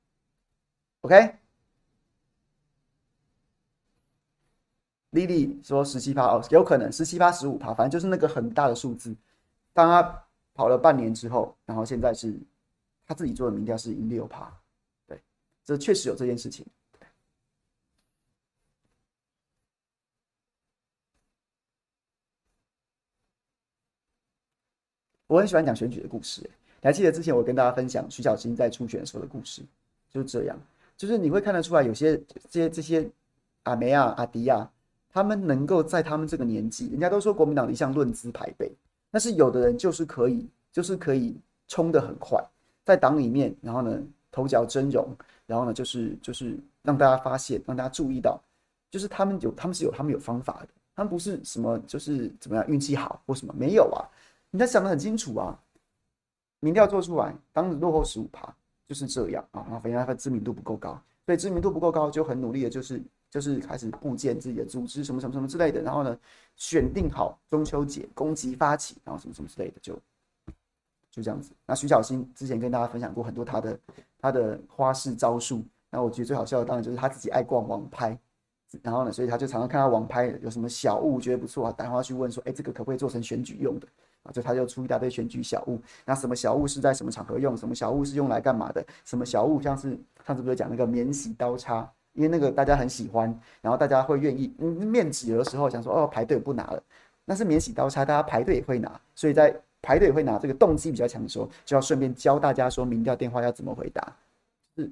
[1.02, 1.36] ？OK，
[5.12, 9.16] 莉莉说十七趴哦，有可能十七趴十五趴，反正就是那个很大的数字。
[9.72, 12.36] 当他跑了半年之后，然后现在是
[13.06, 14.52] 他自己做的民调是赢六趴，
[15.06, 15.22] 对，
[15.64, 16.66] 这确实有这件事情。
[25.28, 26.50] 我很喜欢讲选举的故事，欸。
[26.84, 29.62] 还记得之前我跟大家分享徐小青在初选时候的故事，
[30.12, 30.58] 就是这样，
[30.98, 32.18] 就是你会看得出来，有些
[32.50, 33.10] 这些这些
[33.64, 34.70] 阿梅啊、阿迪啊，
[35.10, 38.72] 他们能够在他们这个年纪，人家都说国民党一向论资排辈，
[39.10, 41.36] 但是有的人就是可以，就是可以
[41.68, 42.44] 冲得很快，
[42.84, 43.98] 在党里面，然后呢
[44.32, 45.06] 头角峥嵘，
[45.46, 48.38] 然后呢，就是就是让大家发现，让大家注意到，
[48.92, 54.04] 就是他们有他们是有他们有方法的，他们不是什么就是怎么样运气好或什么没有啊，
[54.52, 55.58] 你他想得很清楚啊，
[56.64, 58.48] 民调做出来，当时落后十五趴，
[58.88, 66.18] 就是这样啊，然后发现他的知名度不够高，所以知名度不够高，就很努力的，就是就是开始布建自己的组织，什么什么什么之类的，然后呢，
[66.56, 69.98] 选定好中秋节攻击发起，然后什么什么之类的就。
[71.16, 71.52] 就这样子。
[71.68, 73.80] 那徐小新之前跟大家分享过很多他的
[74.20, 75.64] 他的花式招数。
[75.92, 78.18] 那我觉得最好笑的当然就是他自己爱逛网拍，
[78.82, 83.88] 然后呢，所以他就常常看到网拍有什么小物，觉得不错啊，打电话去问说，哎，这个可不可以做成选举用的？
[84.24, 85.82] 啊，就他就出一大堆选举小物。
[86.06, 87.56] 那什么小物是在什么场合用？
[87.56, 88.86] 什么小物是用来干嘛的？
[89.06, 94.54] 什么小物像是上次不是讲那个免洗刀叉，因为那个大家很喜欢，然后大家会愿意。
[94.60, 96.84] 嗯，面纸有的时候想说哦，排队不拿了，
[97.26, 99.56] 那是免洗刀叉，大家排队也会拿，所以在。
[99.86, 104.16] 排队会拿这个动机比较强的时候，就要顺便教大家说民调电话要怎么回答，
[104.78, 104.90] 是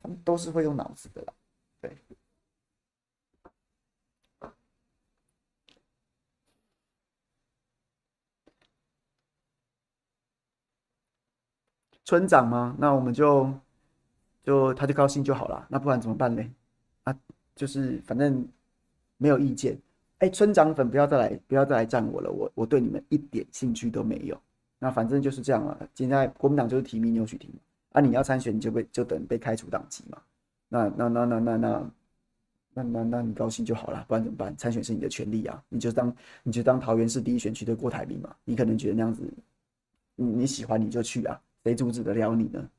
[0.00, 1.34] 他们都是会用脑子的啦，
[1.82, 1.94] 对。
[12.10, 12.74] 村长吗？
[12.76, 13.48] 那我们就
[14.42, 16.44] 就他就高兴就好了，那不然怎么办呢？
[17.04, 17.16] 啊，
[17.54, 18.44] 就是反正
[19.16, 19.78] 没有意见。
[20.18, 24.36] 哎，村长粉不要再来，不要再来战我了，我我对你们一点兴趣都没有。
[24.80, 25.88] 那反正就是这样了。
[25.94, 27.48] 现在国民党就是提名牛煦庭，
[27.92, 30.18] 啊，你要参选你就被就等被开除党籍嘛。
[30.68, 31.90] 那那那那那那
[32.74, 34.52] 那那那你高兴就好了，不然怎么办？
[34.56, 38.34] 参选是你的权利啊，你就当你就当桃园市第一选区的郭台铭嘛。
[38.44, 39.22] 你可能觉得那样子，
[40.16, 42.70] 你你喜欢你就去啊，谁阻止得了你呢？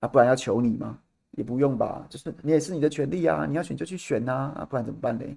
[0.00, 1.00] 啊，不然要求你吗？
[1.32, 5.36] 也不用吧，就是你也是你的权利啊，你要选就去选呐，啊，不然怎么办嘞？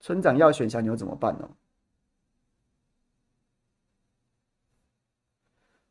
[0.00, 1.48] 村长要选小牛怎么办呢？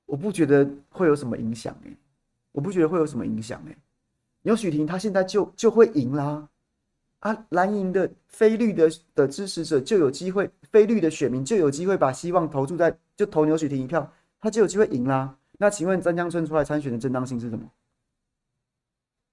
[0.05, 1.95] 我不觉得会有什么影响哎，
[2.51, 3.77] 我不觉得会有什么影响哎。
[4.43, 6.47] 牛许婷他现在就就会赢啦，
[7.25, 15.35] 啊，蓝营的非绿的的支持者就有机会，非绿的选民就有机会把希望投注在就投牛煦庭一票，他就有机会赢啦。
[15.57, 17.67] 那请问张江村出来参选的正当性是什么？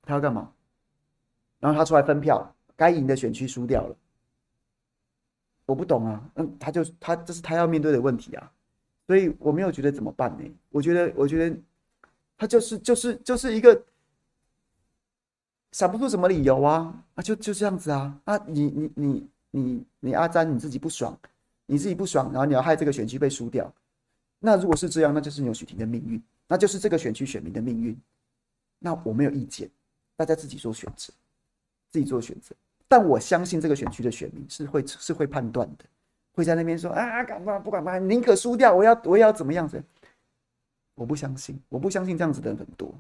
[0.01, 0.51] 他要干嘛？
[1.61, 3.95] 然后他出来分票，该赢的选区输掉了。
[5.67, 8.51] 我不懂啊，嗯，他就他这是他要面对的问题啊，
[9.07, 10.51] 所以我没有觉得怎么办呢？
[10.71, 11.61] 我觉得，我觉得
[12.39, 13.85] 他就是就是就是一个
[15.73, 21.19] 想不出什么理由啊，啊，就就这样子啊，啊，你你你你你阿詹你自己不爽，
[21.67, 23.73] 你自己不爽，然后你要害这个选区被输掉，
[24.39, 27.99] 那如果是这样，那就是牛许庭的命运，那就是这个选区选民的命运，
[28.79, 29.69] 那我没有意见，
[30.15, 31.13] 大家自己做选择，
[31.91, 32.55] 自己做选择。
[32.87, 35.85] 但我相信这个选区的选民是会是会判断的，
[36.35, 39.83] 会在那边说啊，干嘛不管嘛，宁可输掉，我要我要怎么样子？
[40.95, 42.95] 我不相信，我不相信这样子的人很多。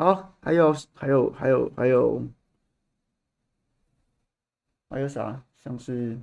[0.00, 2.22] 好，还有还有还有还有
[4.88, 5.42] 还有啥？
[5.62, 6.18] 像是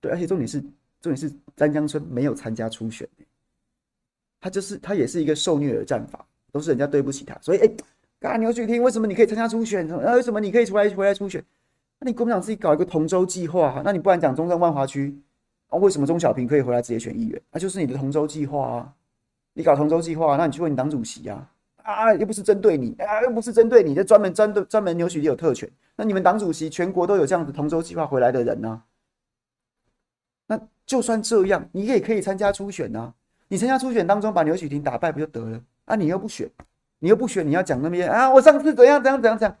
[0.00, 0.60] 对，而且重点是
[1.00, 3.08] 重点是詹江村没有参加初选，
[4.40, 7.70] 他就是他也是一个受虐的战法，都是人家对不起他，所以哎，
[8.18, 9.88] 干牛煦庭为什么你可以参加初选？
[9.92, 11.44] 啊，为什么你可以出来回来初选？
[12.00, 15.16] 那你国民党自己搞一个同舟计划，那你不然讲中正万华区
[15.68, 15.78] 啊？
[15.78, 17.40] 为什么钟小平可以回来直接选议员？
[17.52, 18.92] 那就是你的同舟计划啊！
[19.52, 21.51] 你搞同舟计划，那你去问你党主席啊！
[21.82, 25.70] 啊，又不是针对你啊，又不是针对你，这专门针对专门牛煦庭有特权。
[25.96, 28.84] 那你们党主席全国都有这样子同舟计划回来的人呢、啊？
[30.46, 33.14] 那就算这样，你也可以参加初选啊。
[33.48, 35.60] 你参加初选当中把牛许庭打败不就得了？
[35.84, 36.50] 啊，你又不选，
[36.98, 38.30] 你又不选，你要讲那边啊？
[38.30, 39.56] 我上次怎样怎样怎样怎样？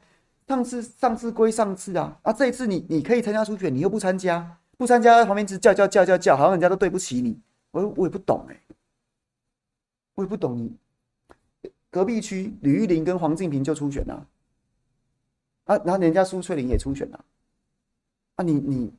[0.48, 2.32] 上次上次归上次啊啊！
[2.32, 7.40] 这一次你你可以参加初选，你又不参加，不参加旁边只叫叫叫叫叫，好像人家都对不起你。
[7.70, 8.60] 我我也不懂哎、
[10.16, 10.76] 我也不懂你。
[11.92, 14.26] 隔壁区吕玉玲跟黄敬平就初选了，
[15.64, 17.24] 啊，然后人家苏翠玲也初选了，
[18.36, 18.90] 啊，你你，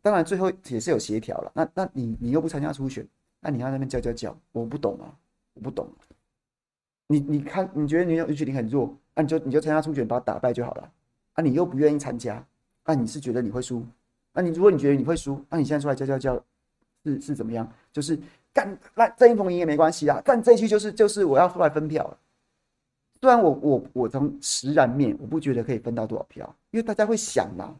[0.00, 3.06] 当然最后也是有协调了，那那你你又不参加初选，
[3.40, 5.14] 那你要那边叫叫叫，我不懂啊，
[5.52, 5.86] 我不懂，
[7.08, 10.90] 你你看你觉得你吕玉玲很弱，那你就你就参加初选把他打败就好了，
[11.34, 12.42] 啊，你又不愿意参加，
[12.86, 13.86] 那你是觉得你会输？
[14.32, 16.44] 那你如果你觉得你会输，那你现在出来叫叫叫，
[17.04, 17.70] 是是怎么样？
[17.92, 18.18] 就是
[18.54, 22.16] 干那郑运鹏赢也没关系啊，但这一区就是就是我要出来分票了。
[23.20, 27.74] 虽然我我我从实然面我不觉得可以分到多少票，因为大家会想嘛，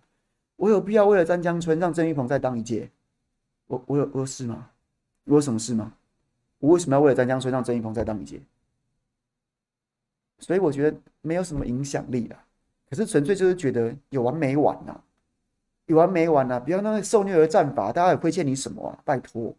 [0.56, 2.90] 我有必要为了詹江村让郑运鹏再当一届？
[3.66, 4.70] 我我有我有事吗？
[5.24, 5.92] 我有什么事吗？
[6.58, 8.40] 我为什么要为了詹江村让郑运鹏再当一届？
[10.38, 12.44] 所以我觉得没有什么影响力啊。
[12.90, 15.04] 可是纯粹就是觉得有完没完呐、啊，
[15.86, 16.60] 有完没完呐、啊！
[16.60, 18.98] 不要那个受虐儿战法，大家也亏欠你什么啊？
[19.04, 19.54] 拜托。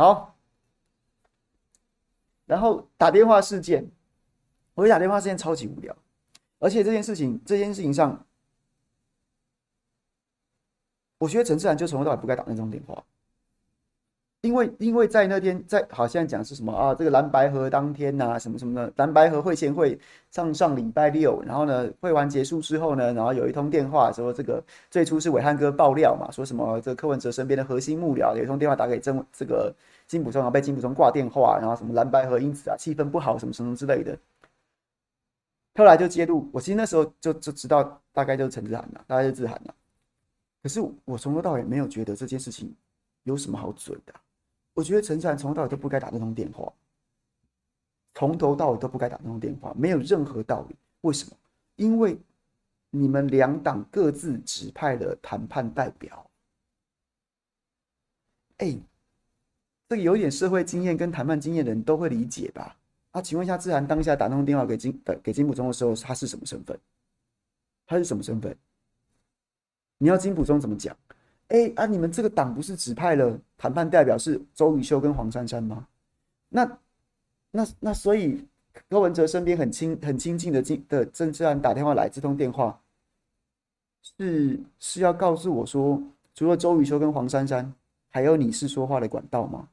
[0.00, 0.34] 好，
[2.46, 3.86] 然后打电话事件，
[4.72, 5.94] 我打电话事件超级无聊，
[6.58, 8.24] 而且这件事情，这件事情上，
[11.18, 13.04] 我觉得陈志然就从头到尾不该打那种电话。
[14.42, 16.94] 因为，因为在那天，在好像讲是什么啊？
[16.94, 19.98] 这个蓝白河当天呐、什么什么的，蓝白河会前会
[20.30, 29.74] 上上礼拜六，然后呢，会完结束之后呢，然后有一通电话说，这个最初是伟汉哥爆料嘛，说什么这个柯文哲身边的核心幕僚有一通电话打给曾这个
[30.06, 34.16] 金溥聪，然后被金溥聪挂电话，然后什么蓝白河因此啊气氛不好，什么什么之类的。
[35.74, 39.74] 后来就揭露，我其实那时候就就知道大概就是陈志涵了，大概就是志涵了。
[40.62, 42.74] 可是我从头到尾没有觉得这件事情
[43.24, 44.14] 有什么好嘴的。
[44.74, 46.72] 我觉得陈志涵从头到尾都不该打那通电话，
[48.14, 50.76] 从头到尾都不该打那通电话，没有任何道理。
[51.02, 51.36] 为什么？
[51.76, 52.18] 因为
[52.90, 56.30] 你们两党各自指派了谈判代表。
[58.58, 58.78] 哎，
[59.88, 62.76] 这个有点社会经验跟谈判经验的人都会理解吧？
[63.12, 66.78] 啊，请问一下，志涵当下打那通电话给金呃给金溥聪的时候，他是什么身份？
[67.86, 68.56] 他是什么身份？
[69.98, 70.96] 你要金溥聪怎么讲？
[71.50, 71.84] 哎啊！
[71.84, 75.86] 你们这个党不是指派了谈判代表是周宇修跟黄珊珊吗？
[76.48, 76.78] 那、
[77.50, 78.46] 那、那，所以
[78.88, 82.80] 柯文哲身边很亲、很亲近的金的郑志涵打电话来，这通电话
[84.02, 86.00] 是是要告诉我说，
[86.36, 87.72] 除了周宇修跟黄珊珊，
[88.10, 89.68] 还有你是说话的管道吗？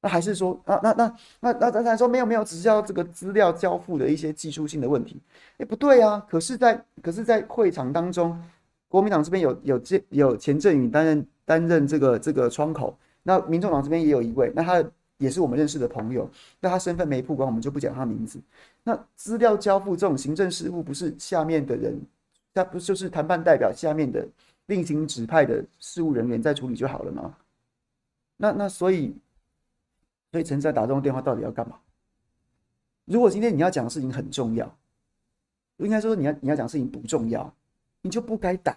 [0.00, 5.20] 那还是说，那、那、那、那、那咱咱说没有没有，只是要这个资料交付的一些技术性的问题。
[5.58, 6.24] 哎，不对啊！
[6.30, 8.40] 可是，在可是，在会场当中。
[8.88, 14.84] 国民党这边有有这有钱振宇担任担任这个这个窗口，那民众党这边也有一位，那他
[15.18, 16.28] 也是我们认识的朋友，
[16.60, 18.40] 那他身份没曝光，我们就不讲他名字。
[18.84, 22.00] 那资料交付这种行政事务，不是下面的人，
[22.54, 24.26] 他不就是谈判代表下面的
[24.66, 27.34] 另行指派的事务人员在处理就好了吗？
[28.36, 29.16] 那那所以，
[30.30, 31.76] 所以陈在打这种电话到底要干嘛？
[33.06, 34.76] 如果今天你要讲的事情很重要，
[35.78, 37.52] 应该说你要你要讲事情不重要。
[38.06, 38.76] 你就不该打，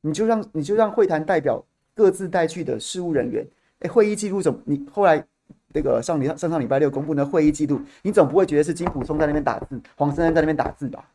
[0.00, 1.62] 你就让你就让会谈代表
[1.94, 3.46] 各自带去的事务人员，
[3.80, 4.58] 哎，会议记录怎么？
[4.64, 5.22] 你后来
[5.74, 11.06] 那个上礼上上礼拜六公布的会议记录，你总不会觉得是金普聪在那边打字，黄珊珊在那边打字吧？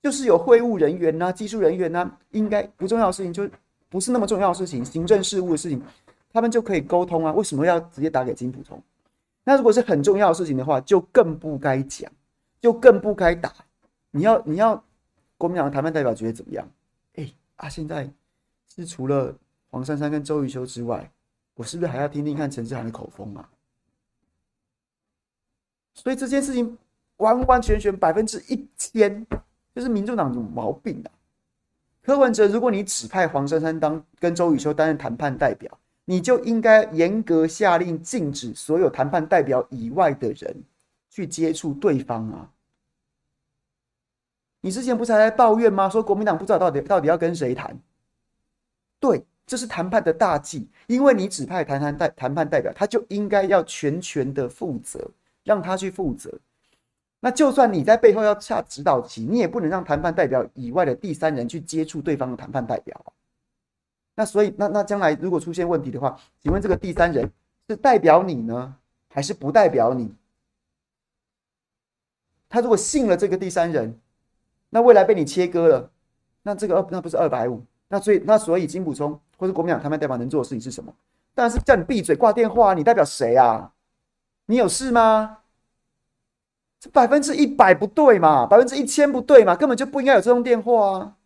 [0.00, 3.50] 就是有会务人员呐、技术人员呐、应该不重要的事情就
[3.88, 5.82] 不是那么重要的事情，行政事务的事情，
[6.32, 7.32] 他们就可以沟通啊。
[7.32, 8.80] 为什么要直接打给金普聪？
[9.42, 12.08] 那如果是很重要的事情的话，就更不该讲，
[12.60, 13.52] 就更不该打。
[14.12, 14.80] 你要你要
[15.36, 16.64] 国民党的谈判代表觉得怎么样？
[17.56, 18.10] 啊，现在
[18.66, 19.34] 是除了
[19.70, 21.10] 黄珊珊跟周瑜修之外，
[21.54, 23.48] 我是不是还要听听看陈志涵的口风啊？
[25.94, 26.76] 所以这件事情
[27.18, 29.24] 完完全全百分之一千，
[29.74, 31.10] 就是民众党有毛病啊！
[32.02, 40.62] 柯文哲，如果你指派黄珊珊当跟周瑜修担任谈判代表，你就应该严格下令禁止所有谈判代表以外的人
[41.08, 42.50] 去接触对方啊！
[44.64, 45.90] 你之前不是还在抱怨吗？
[45.90, 47.78] 说国民党不知道到底到底要跟谁谈？
[48.98, 55.06] 对，这是谈判的大忌，因为你指派谈谈代谈判代表，他就应该要全权的负责，
[55.42, 56.32] 让他去负责。
[57.20, 62.98] 那就算你在背后要下指导棋，你也不能让谈判代表以外的第三人去接触对方的谈判代表。
[64.14, 67.30] 那所以，那那将来如果出现问题的话，请问这个第三人
[67.68, 68.74] 是代表你呢，
[69.10, 70.14] 还是不代表你？
[72.48, 74.00] 他如果信了这个第三人，
[74.74, 75.88] 那未来被你切割了，
[76.42, 77.62] 那这个二那不是二百五？
[77.86, 80.92] 那所以那所以金溥聪或是国民党他们代表能做的事情是什么？
[81.32, 82.74] 当然是叫你闭嘴挂电话。
[82.74, 83.72] 你代表谁啊？
[84.46, 85.38] 你有事吗？
[86.80, 91.16] 这百分之一百不对嘛，百分之一千不对嘛，根本就不应该有这通电话啊！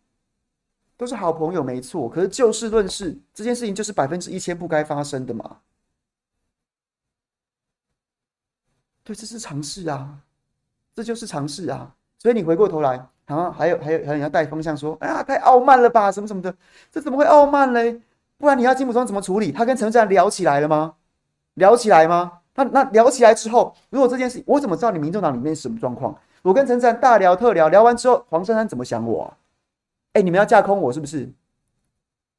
[0.95, 5.57] 都是好朋友没错，可是就事论事，这件事情就是百分之一千不该发生的嘛。
[9.03, 10.19] 对，这是常事啊，
[10.93, 11.95] 这就是常事啊。
[12.19, 16.53] 所以你回过头来，啊，还有还有还有你要带风向说，哎呀，太傲慢了吧，什么什么的，
[16.91, 18.01] 这怎么会傲慢嘞？
[18.39, 19.51] 不然你要金溥聪怎么处理？
[19.51, 20.95] 他跟陈善聊起来了吗？
[21.53, 22.39] 聊起来吗？
[22.55, 26.17] 那那聊起来之后，如果这件事，我怎么知道你民众党里面是什么状况？
[26.41, 29.37] 我跟陈善大聊特聊，聊完之后，黄珊珊怎么想我、啊？
[30.13, 31.29] 哎，你们要架空我是不是？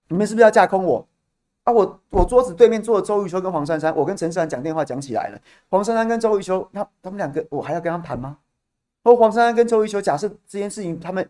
[0.09, 1.07] 你们是不是要架空我？
[1.65, 5.39] 啊，我我桌子对面坐的周玉秋跟黄珊珊，我跟陈善讲电话讲起来了。
[5.69, 8.37] 黄珊珊跟周玉秋，他他们两个，我还要跟他们谈吗？
[9.03, 11.29] 或黄珊珊跟周玉秋，假设这件事情他们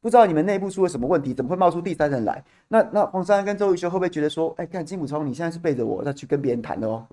[0.00, 2.44] 不知道你们内部出了什么问题，怎么会冒出第三人来？
[2.68, 7.06] 那那黄珊珊跟周玉秋会不会觉得说，哎，看金溥聪，你现在是背着我再去跟别人谈的哦？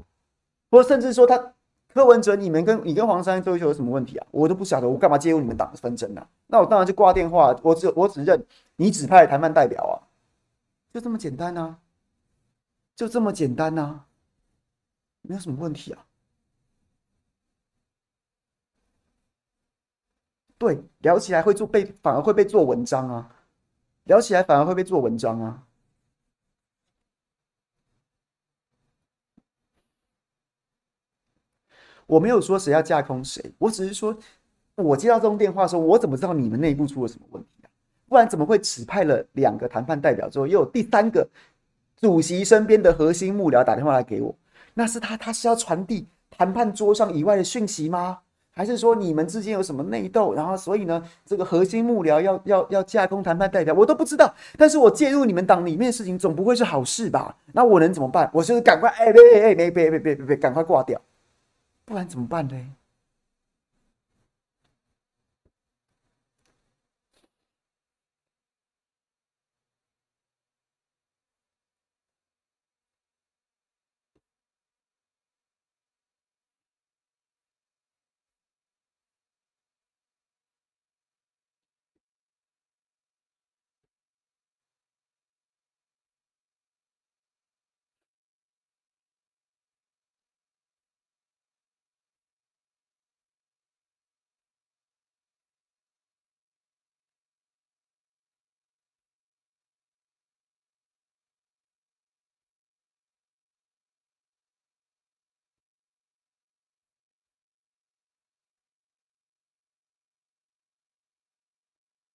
[0.71, 1.53] 或甚至说他
[1.93, 4.27] 柯文哲，你们跟你跟黄珊珊、周玉秋有什么问题啊？
[4.31, 6.25] 我都不晓得，我干嘛介入你们党的纷争呢？
[6.47, 8.43] 那我当然就挂电话，我只我只认
[8.75, 9.95] 你指派谈判代表啊，
[10.93, 11.77] 就这么简单啊。
[12.95, 14.01] 就这么简单呐、
[15.21, 16.03] 没有什么问题啊。
[20.59, 23.35] 对，聊起来会做被，反而会被做文章啊。
[24.03, 25.63] 聊起来反而会被做文章啊。
[32.05, 34.17] 我没有说谁要架空谁，我只是说，
[34.75, 37.69] 我接到这通电话的时候，我怎么知道你们内部出了什么问题啊？
[38.09, 41.25] 不然怎么会指派了两个谈判代表之后，又有第三个？
[41.95, 44.35] 主席身边的核心幕僚打电话来给我，
[44.73, 48.21] 那是他，他是要传递谈判桌上以外的讯息吗？
[48.59, 50.33] 还是说你们之间有什么内斗？
[50.33, 54.35] 然后所以呢，这个核心幕僚要要要架空谈判代表，我都不知道。
[54.57, 57.33] 但是我介入你们党里面的事情，总不会是好事吧？
[57.53, 58.29] 那我能怎么办？
[58.33, 60.99] 我就是赶快哎别别别别别别别赶快挂掉，
[61.85, 62.53] 不然怎么办呢？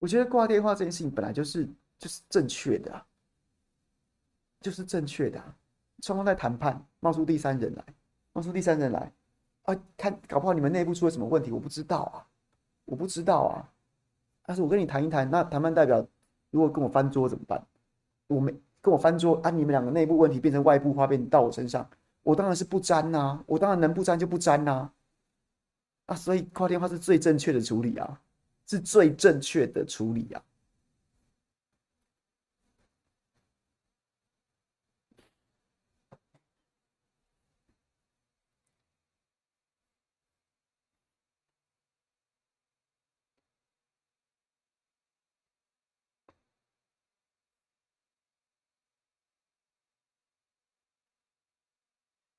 [0.04, 1.66] 我觉得挂电话这件事情本来就是
[1.98, 3.06] 就是正确的，
[4.60, 5.42] 就是正确的。
[6.02, 7.82] 双方在谈判，冒出第三人来，
[8.34, 9.10] 冒出第三人来
[9.62, 9.74] 啊！
[9.96, 12.20] 看，搞不好你们内部出了什么问题，我不知道啊，
[12.84, 13.66] 我不知道啊。
[14.44, 16.06] 但是我跟你谈一谈，那谈判代表
[16.50, 17.66] 如果跟我翻桌怎么办？
[18.26, 19.48] 我没跟我翻桌啊！
[19.48, 21.88] 你们两个内部问题变成外部化，变到我身上，
[22.22, 24.92] 我当然是不沾呐，我当然能不沾就不沾呐。
[26.04, 28.20] 啊，所以挂电话是最正确的处理啊。
[28.66, 30.42] 是最正确的处理啊！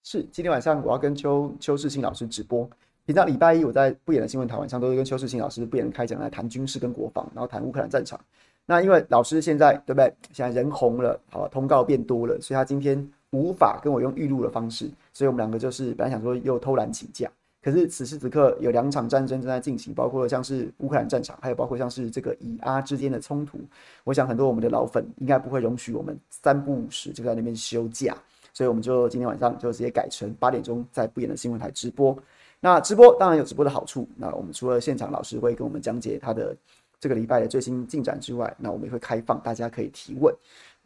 [0.07, 2.69] 是今天晚上我要跟邱邱世清老师直播。
[3.06, 8.20] 平常礼拜一我在不演的新闻台晚上都是跟邱世清老师不演开讲来谈军事跟国防，然后谈乌克兰战场。
[8.66, 10.12] 那因为老师现在对不对？
[10.32, 17.30] 现在人红了，好，通告变多了，所以他今天无法跟我用预录的方式，所以我们两个就是本来想说又偷懒请假。
[17.62, 23.60] 可是此时此刻有两场战争正在进行，包括像是乌克兰战场，还有包括像是这个以阿之间的冲突。
[24.03, 28.18] 我想很多我们的老粉应该不会容许我们三不五时就在那边休假，
[28.51, 32.18] 所以我们就今天晚上就直接改成八点钟在不演的新闻台直播。
[32.66, 34.09] 那直播当然有直播的好处。
[34.16, 36.57] 那我们除了现场老师会跟我们讲解他的
[36.99, 40.36] 这个礼拜的最新进展之外，那我们也会开放大家可以提问，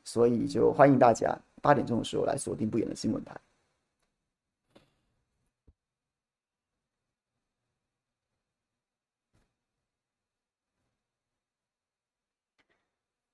[0.04, 3.34] 所以就欢迎大家八点钟的时候来锁定不演的新闻台。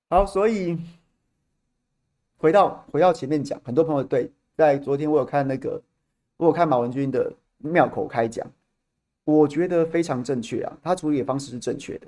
[0.08, 0.78] 好，所以
[2.38, 5.82] 回到回到前面讲，很多朋友对，在昨天我有看那个，
[6.36, 7.32] 我有看马文君的。
[7.58, 8.46] 庙口开讲，
[9.24, 12.06] 我觉得非常正确啊，他处理的方式是正确的，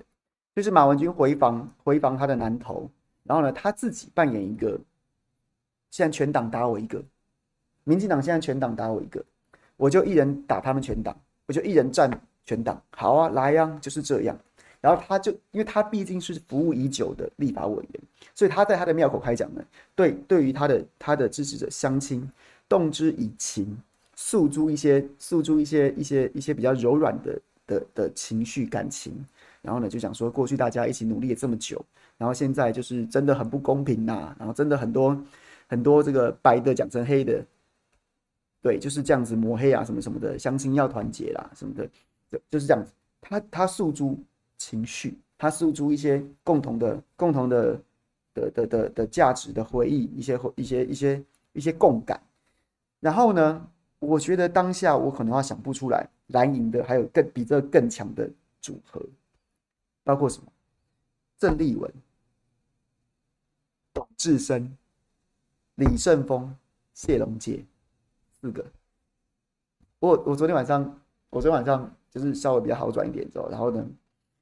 [0.54, 2.88] 就是马文君回防回防他的南投，
[3.24, 4.78] 然后呢，他自己扮演一个，
[5.90, 7.02] 现在全党打我一个，
[7.84, 9.24] 民进党现在全党打我一个，
[9.76, 12.10] 我就一人打他们全党，我就一人战
[12.44, 14.38] 全党，好啊，来呀、啊，就是这样，
[14.80, 18.02] 然后他就因为他毕竟是服务已久的立法委员，
[18.34, 22.30] 所以他在他的庙口开讲呢，对，对于他的他的支持者乡亲
[22.68, 23.76] 动之以情。
[24.20, 29.14] 诉诸一些诉诸一些一些一些比较柔软的的的情绪感情，
[29.62, 31.80] 然后呢就讲说过去大家一起努力了这么久，
[32.16, 35.16] 然后现在就是真的很不公平呐、然后真的很多
[35.68, 37.46] 很多这个白的讲成黑的，
[38.60, 41.88] 对，就是这样子抹黑啊什么什么的，相亲要团结啦什么的，
[42.28, 42.90] 就就是这样子，
[43.20, 44.18] 他他诉诸
[44.56, 47.80] 情绪，他诉诸一些共同的共同的
[48.34, 52.20] 的的的的价值的回忆，一些一些一些一些共感。
[52.98, 53.64] 然后呢，
[53.98, 58.30] 我觉得当下我可能要想不出来蓝营的还有更比这更强的
[58.60, 59.00] 组合，
[60.04, 60.52] 包括什么？
[61.38, 61.92] 郑丽文、
[63.92, 64.76] 董志生、
[65.76, 66.54] 李胜峰、
[66.94, 67.64] 谢龙杰
[68.40, 68.64] 四个。
[70.00, 70.82] 我我昨天晚上，
[71.30, 73.84] 我昨天晚上就是稍微比较好转一点之后，然后呢，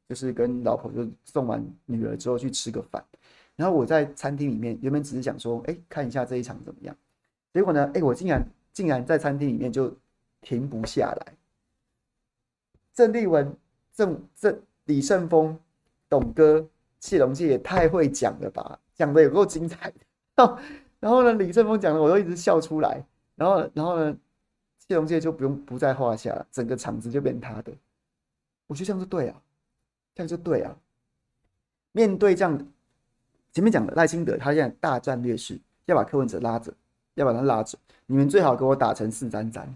[0.09, 3.05] 就是跟老婆就送完女儿之后去吃个饭，
[3.57, 6.97] 然后我在餐厅里面原本只是想说，哎，看一下这一场怎么样。
[7.53, 7.91] 结果呢？
[7.95, 8.47] 哎，我竟然
[8.77, 9.91] 竟然在餐厅里面就
[10.43, 11.33] 停不下来。
[12.93, 13.57] 郑丽文、
[13.95, 15.59] 郑郑李胜峰、
[16.11, 16.69] 董哥、
[17.01, 19.97] 谢龙介也太会讲了吧，讲的有够精彩的。
[21.01, 23.03] 然后呢，李胜峰讲的我都一直笑出来。
[23.35, 24.15] 然后，然后呢，
[24.87, 27.73] 谢龙介就不用不在话下了，整个场子就变他的。
[28.67, 29.43] 我觉得这样就对啊，
[30.15, 30.77] 这样就对啊。
[31.93, 32.69] 面对这样，
[33.53, 36.75] 前面讲的赖清德，他现在大战略是要把柯文哲拉着。
[37.17, 39.75] 要把他拉走，你们最好给我打成四三三。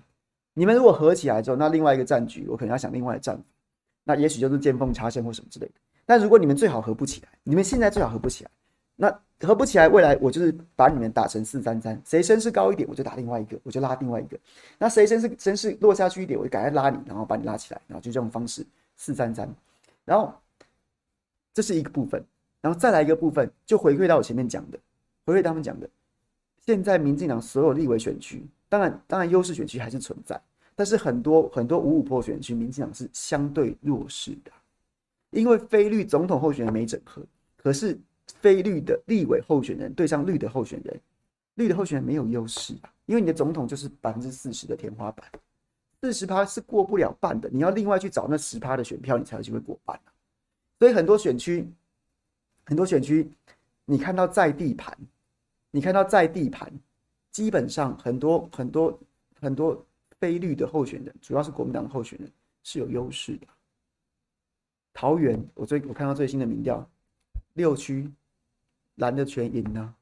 [0.54, 3.42] 你们如果合起来之后，那另外一个战局，我可能要想另外的战法。
[4.04, 5.72] 那也许就是见缝插针或什么之类的。
[6.04, 8.50] 但如果你们最好合不起来，你们现在最好合不起来，
[8.96, 12.00] 那合不起来，未来我就是把你们打成四三三。
[12.04, 14.38] 谁身势高一点，我就打另外一个，我就拉另外一个。
[14.78, 18.66] 那谁身势身势落下去一点，我就赶快拉你，然后把你拉起来，然后就这种方式
[18.96, 19.48] 四三三。
[20.04, 20.34] 然后
[21.54, 22.22] 这是一个部分，
[22.60, 24.78] 然后再来一个部分，就回馈到我前面讲的，
[25.24, 25.88] 回馈他们讲的。
[26.66, 30.40] 现在民进党所有立委选区，当然当然优势选区还是存在，
[30.76, 34.52] 但是很多很多五五破选区，民进党是相对弱势的，
[35.30, 37.22] 因为非绿总统候选人没整合，
[37.56, 37.98] 可是
[38.40, 41.00] 非绿的立委候选人对上绿的候选人，
[41.54, 42.74] 绿的候选人没有优势，
[43.06, 45.26] 因为你的总统就是百分之四十的天花板，
[46.02, 50.12] 四十趴是过不了半的，你要另外去找那十趴的选票，你才有机会过半啊。
[50.78, 51.66] 所以很多选区，
[52.64, 53.30] 很多选区，
[53.86, 54.96] 你看到在地盘。
[55.70, 56.72] 你看到在地盘，
[57.30, 59.00] 基本上很多很多
[59.40, 59.86] 很多
[60.18, 62.30] 非绿的候选人，主要是国民党候选人
[62.62, 63.46] 是有优势的。
[64.92, 66.84] 桃园，我最我看到最新的民调，
[67.54, 68.10] 六区
[68.96, 69.94] 蓝的全赢呢。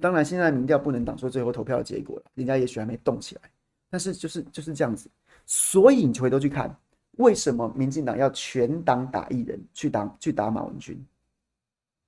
[0.00, 3.42] 当然，现在民调不能挡住最后投票的结果了，人家也许还没动起来。
[3.90, 5.08] 但是就是就是这样子，
[5.46, 6.76] 所以你回头去看，
[7.12, 11.02] 为什么民进党要全党打一人去打去打马文君？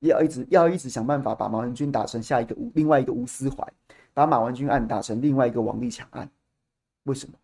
[0.01, 3.67] 要一直要一直想办法把马文军打成下一个另外一个吴思怀，
[4.13, 6.29] 把马文君案打成另外一个王立强案，
[7.05, 7.35] 为什么？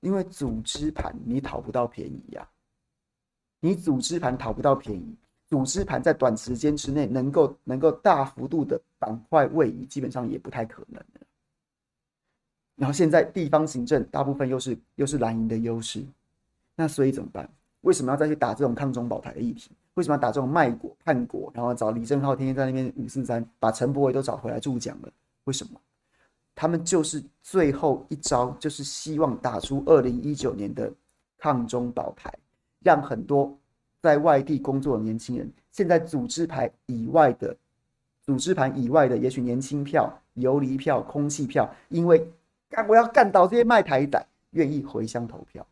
[0.00, 2.46] 因为组织盘你讨不到便宜呀、
[3.60, 5.16] 你组织盘讨不到便宜，
[5.48, 11.02] 组织盘在短时间之内能够能够大幅度的板块位移，基本上也不太可能。
[12.76, 16.04] 然后现在地方行政大部分又是又是蓝营的优势，
[16.74, 17.48] 那所以怎么办？
[17.80, 19.70] 为什么要再去打这种抗中保台的议题？
[19.96, 21.50] 为什么要打这种卖国叛国？
[21.54, 25.08] 然后找李正浩天天在那边五四三，把陈柏惟都找回来助讲了？
[25.44, 25.80] 为什么？
[26.54, 30.92] 他们就是最后一招，就是希望打出二零一九年的
[31.38, 32.32] 抗中保台，
[32.80, 33.58] 让很多
[34.00, 37.56] 在外地工作的年轻人，现在组织牌以外的
[38.22, 42.30] 组织盘以外的，也许年轻票、游离票、空气票，因为
[42.68, 45.66] 干我要干倒这些卖台仔，愿意回乡投票。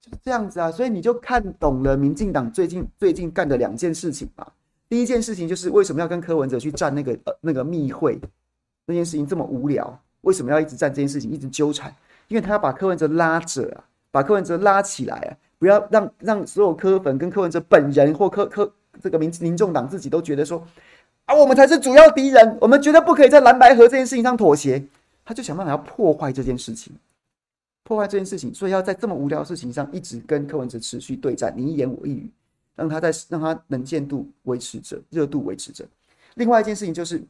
[0.00, 4.46] 就是这样子啊，所以你就看懂了民进党最近最近干的两件事情嘛。
[4.88, 8.20] 第一件事情就是为什么要跟柯文哲去站那个呃那个密会，
[8.86, 11.94] 那件事情这么无聊，为什么要一直站这件事情，一直纠缠？
[12.28, 18.72] 因为他要把柯文哲拉着啊，把柯文哲拉起来啊，不要让让所有柯粉跟柯文哲本人或柯柯
[19.02, 20.66] 这个民民众党自己都觉得说
[21.26, 24.82] 啊，我们才是主要敌人，我们绝对不可以在蓝白河这件事情上妥协。
[25.24, 26.92] 他就想办法要破坏这件事情。
[27.90, 32.30] 破坏这件事情，所以要在这么无聊的事情上一直跟柯文哲持续对战，你一言我一语，
[32.76, 35.84] 让他在让他能见度维持着，热度维持着。
[36.36, 37.20] 另外一件事情就是，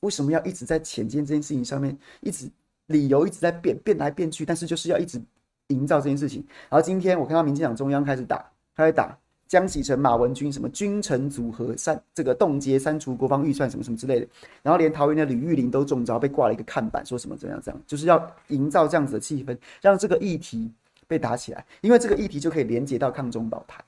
[0.00, 2.50] 为什么要一直在浅见这件事情上面，一直
[2.86, 5.22] 理由一直在变变来变去，但是就是要一直
[5.68, 6.44] 营造这件事情。
[6.68, 9.16] 然后今天我看到民进党中央开始打，开始打。
[9.48, 14.26] 江启臣、马文君什么君臣组合删这个冻结删除国防预算什么什么之类的，
[14.62, 20.70] 然后连桃园的吕玉玲都中招，被挂了一个看板，说什么怎样怎样，就是要营造这样子的气氛，让这个议题
[21.06, 23.82] 被打起来，因为这个议题就可以连接到抗中保台。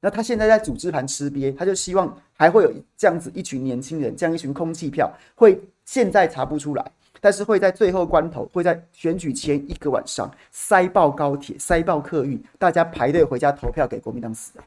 [0.00, 14.64] 那他现在在组织盘吃瘪，他就希望还会有这样子一群年轻人，这样一群空气票，会现在查不出来，但是会在最后关头，会在选举前一个晚上塞爆高铁、塞爆客运，大家排队回家投票给国民党死啊！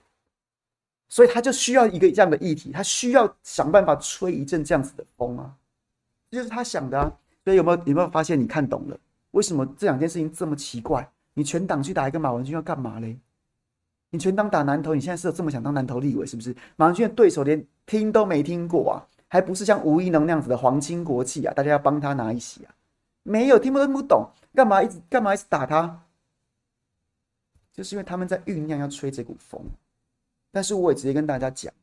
[1.10, 5.54] 所以他就需要一个这样的议题，他需要想办法吹一阵这样子的风啊，
[6.30, 7.12] 这就是他想的啊。
[7.44, 8.40] 所以有没有有没有发现？
[8.40, 8.98] 你看懂了
[9.32, 11.10] 为什么这两件事情这么奇怪？
[11.34, 13.18] 你全党去打一个马文君要干嘛嘞？
[14.12, 16.56] 你全党打南投，你现在是有这么想当南投立委是不是？
[16.76, 21.54] 马文君的对手连听都没听过啊，还不是像吴怡能那样子的皇亲国戚啊？
[21.54, 22.76] 大家要帮他拿一席啊？
[23.24, 26.04] 没有，听不听不懂，干嘛一直干嘛一直打他？
[27.72, 29.62] 就是因为他们在酝酿要吹这股风。
[30.52, 31.74] 但是我也直接跟大家讲，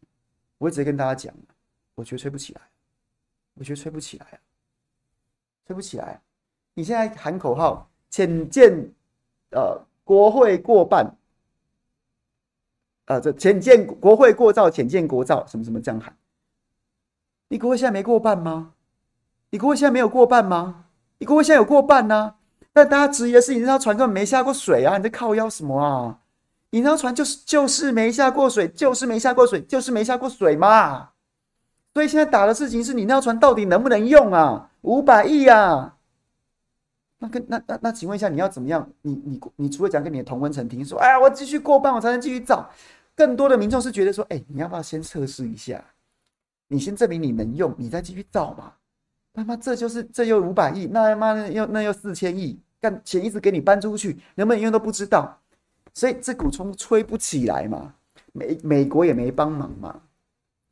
[0.58, 1.34] 我也直接跟大家讲，
[1.94, 2.60] 我觉得吹不起来，
[3.54, 4.38] 我觉得吹不起来啊，
[5.66, 6.20] 吹不起来。
[6.74, 8.72] 你现在喊口号，潜舰
[9.50, 11.16] 呃国会过半，
[13.06, 16.16] 呃这潜舰国会过造，潜舰国造，什么什么这样喊。
[17.48, 18.74] 你国会现在没过半吗？
[19.50, 20.86] 你国会现在没有过半吗？
[21.18, 22.36] 你国会现在有过半呢、啊？
[22.72, 26.20] 但大家质疑的是，你这条船根本没下过水啊，你在靠腰什么啊？
[26.76, 31.08] 你那船就是就是没下过水，就是没下过水，就是没下过水嘛。
[31.94, 34.70] 所以现在打的事情是你那船到底能不能用啊？
[34.82, 35.96] 五百亿啊！
[37.18, 38.86] 那跟那那那，请问一下，你要怎么样？
[39.00, 42.68] 你你你除了讲给你的同温层听说，哎呀，我继续过半，我才能继续造。
[43.14, 45.82] 更多的民众是觉得说，哎，你要不要先测试一下？
[46.68, 48.74] 你先证明你能用，你再继续造嘛。
[49.32, 55.40] 他妈，这就是这又五百亿，那他妈又那又四千亿，干钱一直给你搬出去，能不能用都不知道。
[55.96, 57.94] 所以这股风吹不起来嘛，
[58.34, 60.02] 美美国也没帮忙嘛。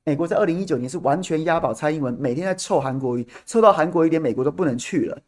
[0.04, 5.18] 美国在二零一九年是完全押宝蔡英文，每天在凑韩国瑜，凑到韩国瑜连美国都不能去了。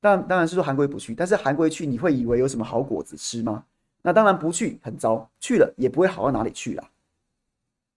[0.00, 3.64] 当当然是说韩国瑜不去，但是韩国瑜去，你会以为有什么好果子吃吗？
[4.00, 5.28] 那当然不去，很糟。
[5.40, 6.88] 去了也不会好到哪里去啦。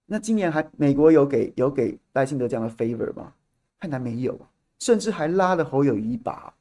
[0.07, 3.31] 那今年还美国有给有给赖清德这样的 favor 吗？
[3.79, 4.35] 看来没有，
[4.79, 6.51] 甚至还拉了侯友宜一把，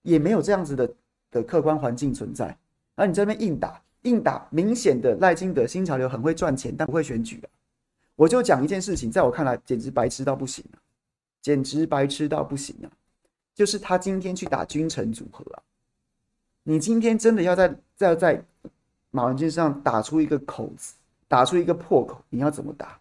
[0.00, 0.94] 也没有这样子的
[1.30, 2.56] 的客观环境存在。
[3.02, 7.50] 而你这边硬打硬打，明显的赖清德新潮流很会赚钱，但不会选举啊！
[8.14, 10.78] 我就讲一件事情，在我看来简直白痴到不行啊，
[11.40, 12.86] 简直白痴到不行啊！
[13.56, 15.62] 就是他今天去打君臣组合啊！
[16.62, 18.44] 你今天真的要在在在
[19.10, 20.94] 马文君身上打出一个口子，
[21.26, 23.00] 打出一个破口，你要怎么打？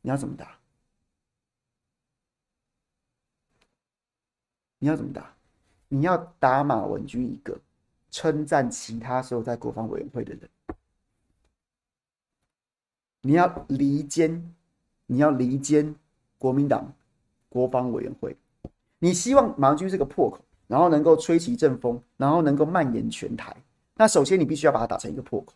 [0.00, 0.56] 你要怎么打？
[4.78, 5.34] 你要怎么打？
[5.88, 7.58] 你要打马文君一个。
[8.14, 10.48] 称赞其他所有在国防委员会的人，
[13.22, 14.54] 你要离间，
[15.06, 15.92] 你要离间
[16.38, 16.94] 国民党
[17.48, 18.36] 国防委员会，
[19.00, 20.38] 你希望马文君是个破口，
[20.68, 23.52] 然后能够吹起一阵风，然后能够蔓延全台。
[23.96, 25.52] 那首先你必须要把它打成一个破口。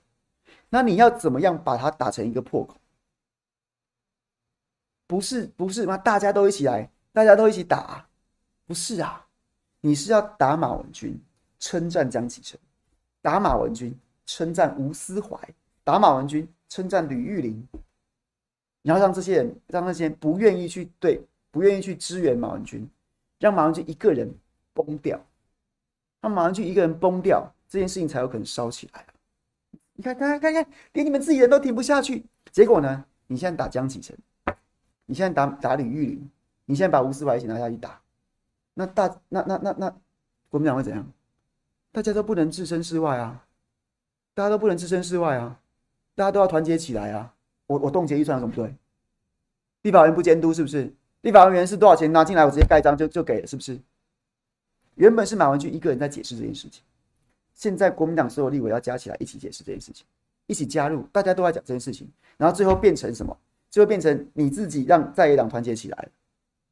[0.69, 2.77] 那你要怎么样把它打成一个破口？
[5.07, 5.97] 不是不是吗？
[5.97, 8.09] 大家都一起来，大家都一起打，
[8.67, 9.29] 不是啊？
[9.81, 11.23] 你是要打马文君。
[11.59, 12.59] 称赞江启臣，
[13.21, 13.93] 打马文君；
[14.27, 15.39] 称赞吴思怀，
[15.85, 17.67] 打马文君；称赞吕玉玲。
[18.83, 22.89] 你要让这些人，让那些不愿意去对，不愿意去支援马文君，
[23.39, 24.33] 让马文君一个人
[24.73, 25.21] 崩掉，
[26.21, 29.05] 让马文君一个人崩掉，这件事情才有可能烧起来！
[29.95, 33.05] 你看，看，看，看，连你们自己人都停不下去，结果呢？
[33.27, 34.17] 你现在打江启臣，
[35.07, 36.31] 你现在打打吕玉玲，
[36.65, 38.01] 你现在把吴思怀一起拿下去打，
[38.75, 39.97] 那大那那那那
[40.49, 41.13] 国民党会怎样？
[41.93, 43.47] 大家都不能置身事外啊！
[44.34, 45.61] 大家都不能置身事外啊！
[46.14, 47.34] 大家都要团结起来啊！
[47.66, 48.74] 我我冻结预算有什么不对？
[49.82, 50.93] 立法院不监督是不是？
[51.22, 53.78] 立法院是多少钱拿进来，我直接盖章就就给了是不是？
[54.95, 56.82] 原本是马文君一个人在解释这件事情，
[57.55, 60.07] 现在国民党所有立委要加起来一起解释这件事情，
[60.47, 63.36] 一起加入，大家都在讲这件事情，然后最后变成什么？
[63.70, 66.09] 最后变成你自己让在野党团结起来。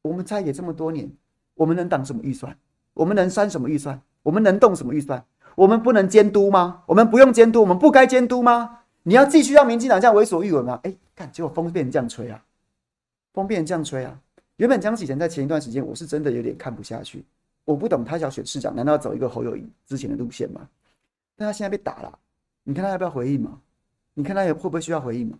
[0.01, 1.11] 我们在野这么多年，
[1.53, 2.57] 我们能挡什么预算？
[2.93, 4.01] 我们能删什么预算？
[4.27, 5.23] 我们能动什么预算？
[5.55, 6.83] 我们不能监督吗？
[6.85, 8.79] 我们不用监督，我们不该监督吗？
[9.03, 10.77] 你要继续让民进党这样为所欲为吗？
[10.83, 12.43] 哎，看，结果风变成这样吹啊，
[13.33, 14.19] 风变成这样吹啊。
[14.57, 17.23] 原本江启臣在前一段时间，我是真的有点看不下去。
[17.63, 20.67] 我不懂他想选市长，难道要走一个侯友宜之前的路线吗？
[21.37, 22.19] 但他现在被打了，
[22.63, 23.57] 你看他要不要回应吗？
[24.13, 25.39] 你看他也会不会需要回应吗？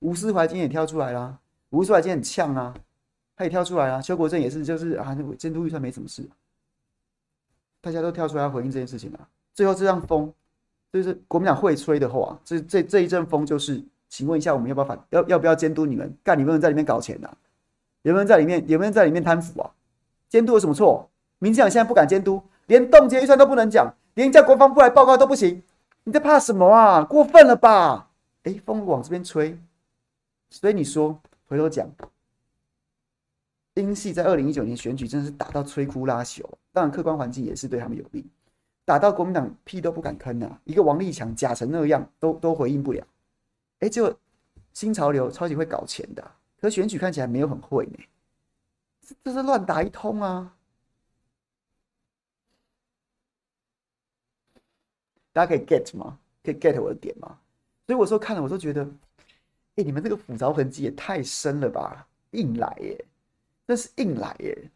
[0.00, 1.38] 吴思怀今天也跳出来了，
[1.70, 2.74] 吴思怀今天很呛啊，
[3.36, 4.02] 他也跳出来了。
[4.02, 6.28] 邱国正也是，就是啊，监督预算没什么事。
[7.82, 9.28] 大家都跳出来回应这件事情了。
[9.52, 10.32] 最后这样风，
[10.90, 16.16] 就是国民党会吹的话，这这这一阵风就是，请问一下，我们要不要反要要不要监督你们？
[16.22, 17.36] 干，你们在里面搞钱呐、啊？
[18.02, 18.66] 有没有在里面？
[18.68, 19.70] 有没有在里面贪腐啊？
[20.28, 21.10] 监督有什么错？
[21.38, 25.62] 民进党现在不敢监督，连冻结预算都不能讲，连叫国防部来报告都不行。
[26.04, 27.04] 你在怕什么啊？
[27.04, 28.10] 过分了吧？
[28.44, 29.58] 哎，风往这边吹，
[30.50, 31.88] 所以你说回头讲，
[33.74, 38.26] 英系在二零一九年选举真的是打到摧枯拉朽，当然客观环境也是对他们有利，
[38.84, 40.60] 打到国民党屁都不敢吭啊！
[40.64, 43.06] 一个王立强假成那样，都都回应不了。
[43.80, 44.16] 哎，就
[44.72, 47.98] 新潮流超级会搞钱的，可选举看起来没有很会呢，
[49.02, 50.56] 这这是乱打一通啊！
[55.32, 56.18] 大家可以 get 吗？
[56.42, 57.38] 可以 get 我的点吗？
[57.86, 58.82] 所以我说看了，我都觉得，
[59.76, 63.04] 哎，你们这个斧凿痕迹也太深了吧，硬来耶！
[63.66, 64.70] 那是硬来耶！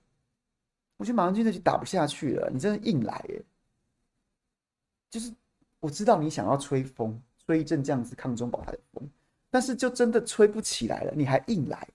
[0.97, 3.45] 我觉得马文君那局打不下去了，你真的硬来耶！
[5.11, 5.33] 就是
[5.79, 9.09] 我知道你想要吹风，吹一阵这样子抗中保台的风，
[9.51, 11.87] 但是就真的吹不起来了，你还硬来，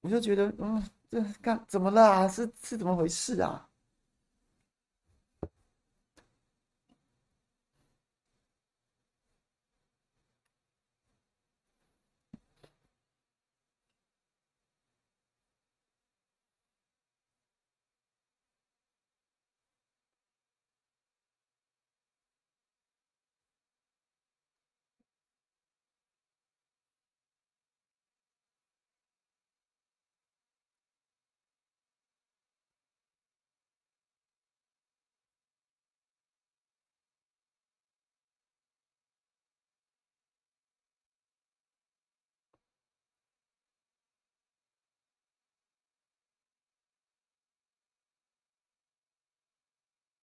[0.00, 2.28] 我就觉得，嗯，这干怎么了啊？
[2.28, 3.68] 是是怎么回事啊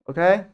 [0.05, 0.45] ？OK，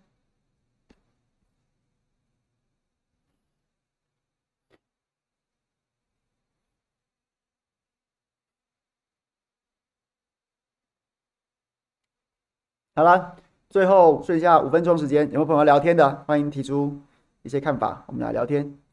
[12.96, 13.36] 好了，
[13.70, 16.24] 最后剩下五分钟时间，有没有朋友聊天的？
[16.28, 17.00] 欢迎提出
[17.44, 18.87] 一些看法，我们来聊天。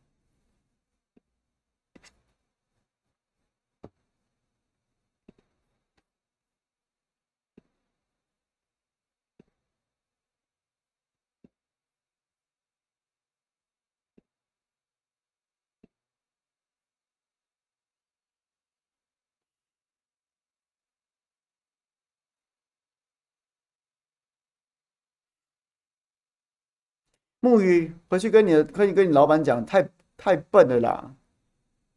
[27.44, 29.86] 木鱼，回去跟你的，可以跟你老板讲，太
[30.16, 31.14] 太笨了啦！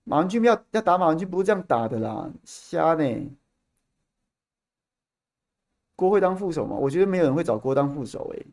[0.03, 3.29] 马文君要要打马文君，不是这样打的啦，瞎呢。
[5.95, 6.75] 郭会当副手吗？
[6.75, 8.45] 我觉得没有人会找郭当副手诶。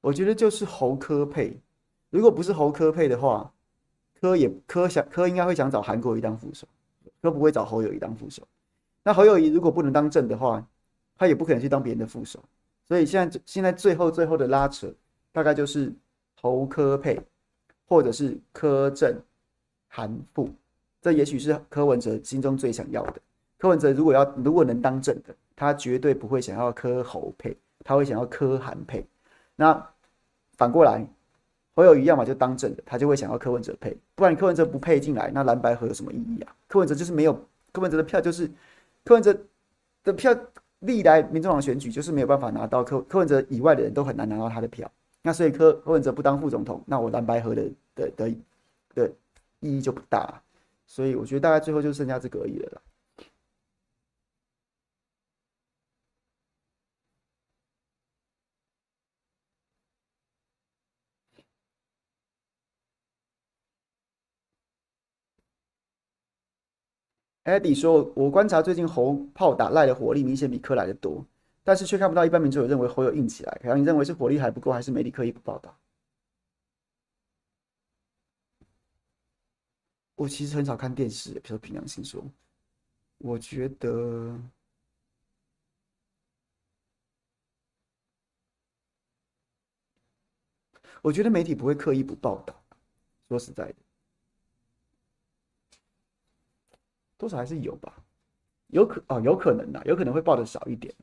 [0.00, 1.60] 我觉得就是侯科配，
[2.10, 3.52] 如果不是侯科配的话，
[4.20, 6.68] 科也科想科应该会想找韩国瑜当副手。
[7.26, 8.42] 都不会找侯友谊当副手。
[9.02, 10.66] 那侯友谊如果不能当正的话，
[11.18, 12.42] 他也不可能去当别人的副手。
[12.88, 14.90] 所以现在现在最后最后的拉扯，
[15.32, 15.92] 大概就是
[16.40, 17.20] 侯柯配，
[17.86, 19.14] 或者是柯正
[19.88, 20.48] 韩副。
[21.02, 23.20] 这也许是柯文哲心中最想要的。
[23.58, 29.06] 柯文哲如果要如果能当正的，他绝对不会想要柯侯配，他会想要柯韩配。
[29.54, 29.84] 那
[30.56, 31.06] 反过来。
[31.76, 36.56] 侯友宜要么就当政的，他就会想要柯文哲配，不然柯文哲不配进来，那蓝白合有什么意义啊？
[36.66, 37.38] 柯文哲就是没有，
[37.70, 38.50] 柯文哲的票就是
[39.04, 39.38] 柯文哲
[40.02, 40.34] 的票，
[40.78, 47.62] 历来民众党选举就是没有办法拿到柯柯文哲以外的人都很难拿到他的票，那所以柯柯文哲不当副总统，那我蓝白合的
[47.94, 48.34] 的的
[48.94, 49.12] 的
[49.60, 50.40] 意义就不大，
[50.86, 52.80] 所以我觉得大概最后就剩下这个而已了。
[67.46, 71.24] 艾迪说：“我观察最近侯炮打赖的火力明显比柯来的多，
[71.62, 73.58] 但是却看不到一般民众有认为侯有硬起来。
[73.62, 75.76] 可能你认为是火力还不够，还是媒体刻意不报道？
[80.16, 82.20] 我其实很少看电视，比如凭良心说，
[83.18, 84.36] 我觉得，
[91.00, 92.60] 我觉得媒体不会刻意不报道。
[93.28, 93.76] 说实在的。”
[97.18, 97.92] 多少还是有吧，
[98.68, 100.94] 有可哦，有可能的，有可能会报的少一点，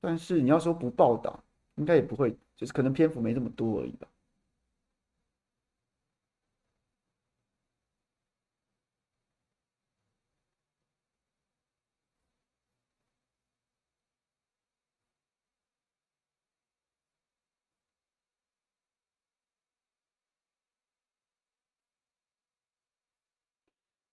[0.00, 1.42] 但是你要说不报道，
[1.76, 4.06] 应该也不会，就是可能篇幅没这么多而已吧。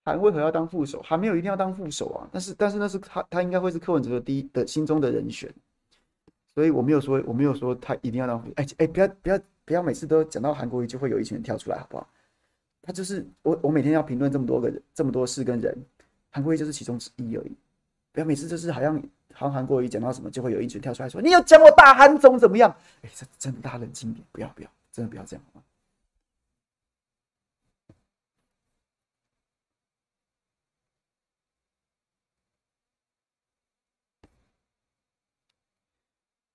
[0.06, 1.02] 韩为何要当副手？
[1.02, 5.50] 还没有一定要当副手啊，但是但是那是他他应该会是柯文哲的第一的心中的人选，
[6.54, 8.54] 所以我没有说，我没有说他一定要当副手。
[8.58, 12.08] 哎哎，不要不要不要，每次都讲到韩国瑜就会有一群人跳出来，好不好？
[12.82, 15.74] 他就是我，我每天要评论这么多个人，这么多事跟人，
[16.30, 17.56] 韩国瑜就是其中之一而已。
[18.12, 19.02] 不要每次就是好像
[19.34, 22.76] 好像韩国瑜讲到什么，就会有一群跳出来说，你要讲我大韩总怎么样？
[23.04, 25.64] 哎，这真的大冷静点，不要不要，真的不要这样好吗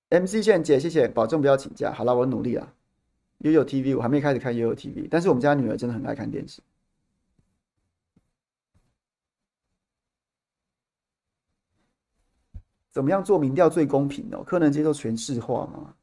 [0.09, 1.91] ？MC 炫姐，谢谢，保重不要请假。
[1.93, 2.73] 好了，我努力了。
[3.39, 6.61] 悠悠 TV，我还没开始看悠悠 TV，但是我们家女儿真的很爱看电视。
[12.91, 14.43] 怎么样做民调最公平哦？
[14.43, 15.93] 柯能接受全市化吗？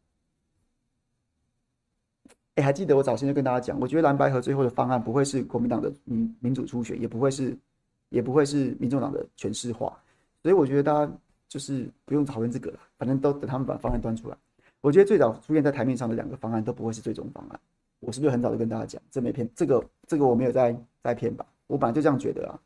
[2.54, 7.58] 哎，还记得我早先就跟大家讲，我觉得蓝白合最后的方案不会是国民党的民民主初选，也不会是，
[8.08, 10.00] 也不会是民众党的全市化，
[10.42, 11.12] 所以我觉得大家。
[11.48, 14.36] 就是不用讨论这个了，反正都等他们把方案端出来。
[14.80, 17.60] 我觉得最早出现在台面上的两个方案都不会是最终方案。
[17.98, 21.44] 我是不是很早就跟大家讲，这没骗这个这个我没有在在骗吧？
[21.66, 22.60] 我本来就这样觉得啊，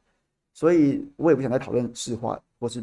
[0.52, 2.82] 所以我也不想再讨论市话，或是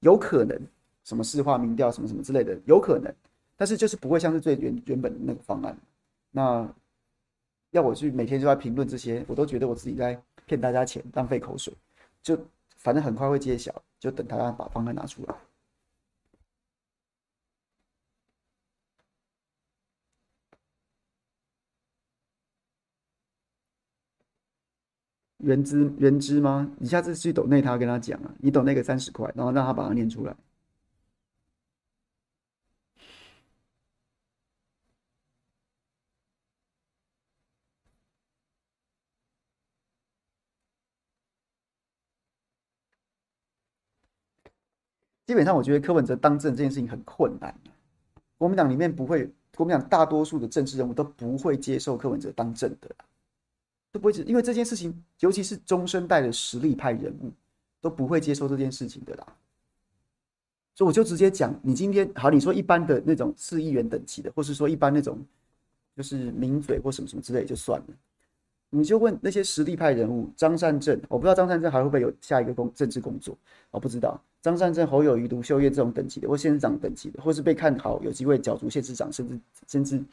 [0.00, 0.58] 有可能
[1.04, 3.12] 什么市话民调什么什么之类的，有可能，
[3.56, 5.76] 但是就是不会像是最原原本的那个方案。
[6.30, 6.66] 那
[7.72, 11.74] 要我去每天就在评论这些，我都觉得我自己在骗大家钱，浪费口水。
[12.22, 12.38] 就
[12.76, 13.74] 反正很快会揭晓。
[13.98, 15.34] 就等他把方案拿出来。
[25.38, 26.70] 原资原资吗？
[26.78, 30.36] 你下次去抖内他跟他讲啊，你抖那个三十块，然后让他把它念出来。
[45.28, 47.54] 基本上，我觉得柯文哲当政这件事情很困难。
[48.38, 52.88] 国民党里面不会，国民党大多数的政治人物都不会接受柯文哲当政的，
[53.92, 57.30] 都不会，因为这件事情，尤其是中生代的实力派人物
[57.78, 59.26] 都不会接受这件事情的啦。
[60.74, 65.22] 所以我就直接讲，你今天好，你说一般的那种市议员等级的，或是说一般那种
[65.94, 67.86] 就是名嘴或什么什么之类就算了，
[68.70, 73.36] 你就问那些实力派人物，张善政，我不知道张善政还会不会有下一个工政治工作，
[73.70, 74.20] 我不知道。
[74.42, 80.04] 张善政、侯友宜、卢秀燕这种等级的，或县长等级的，或是被看好有机会角逐县市长，甚至甚至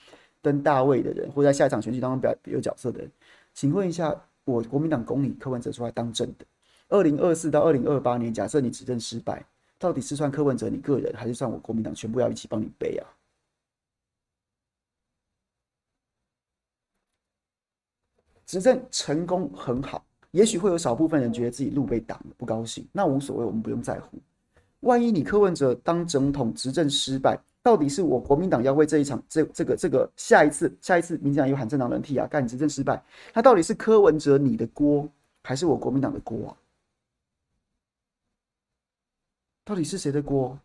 [0.41, 3.11] 登大位的人，或在下一场选举当中表有角色的人，
[3.53, 6.45] 请问一下，我国民党公理柯文哲出来当政的，
[6.89, 9.45] 二零二四到二零二八年，假设你执政失败，
[9.77, 13.05] 到底是算柯文哲你个人，还是算我国民党全部要一起帮你背啊？
[18.45, 20.03] 执政成功很好。
[20.31, 24.19] 也许会有少部分人觉得自己路被挡了，不高兴，那无所谓，我们不用在乎。
[24.81, 33.01] 万一你柯文哲当总统执政失败，到底是我国民党要为这一场这这个这个下一次下一次民进党有喊政党轮替啊，干执政失败，
[33.33, 35.07] 那到底是柯文哲你的锅，
[35.41, 36.51] 还是我国民党的锅啊？
[39.63, 40.59] 到底是谁的锅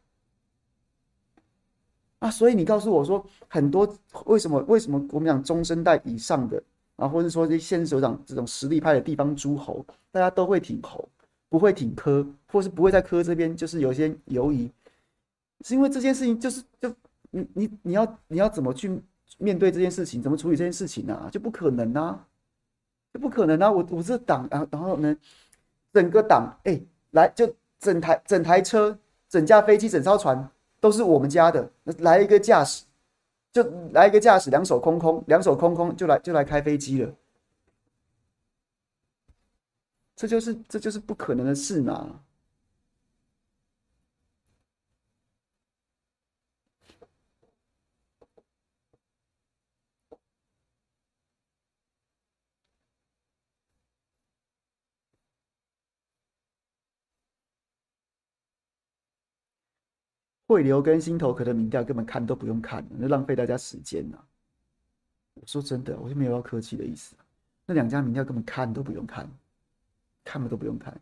[2.19, 2.29] 啊？
[2.29, 6.61] 所以你告诉我说，很多为什么为什么国民党中生代以上的？
[7.01, 11.09] 啊，或者说这些县首长这种实力派的地方诸侯，大家都会挺侯，
[11.49, 14.71] 不会挺柯，或是不会在柯这边就是有些犹疑，
[15.65, 16.95] 是因为这件事情就是就
[17.31, 19.03] 你你你要你要怎么去
[19.39, 21.31] 面对这件事情，怎么处理这件事情啊？
[21.33, 22.27] 就不可能啊，
[23.15, 23.73] 就不可能啊！
[23.73, 25.17] 我我这党啊，然后呢，
[25.95, 26.79] 整个党哎、
[27.13, 28.99] 来就整台整台车、
[29.29, 30.47] 整架飞机、整艘船
[30.81, 31.71] 都是我们家的，
[32.01, 32.85] 来一个驾驶。
[33.53, 37.15] 就来一个驾驶，两手空空，两手空空就来就来开飞机了，
[40.15, 42.23] 这就是这就是不可能的事嘛。
[60.51, 64.19] 汇流跟新头壳的民调根本看都不用看，那浪费大家时间啊！
[65.35, 67.15] 我说真的，我就没有要客气的意思。
[67.67, 69.31] 那两家民调根本看都不用看，
[70.25, 71.01] 看了都不用看。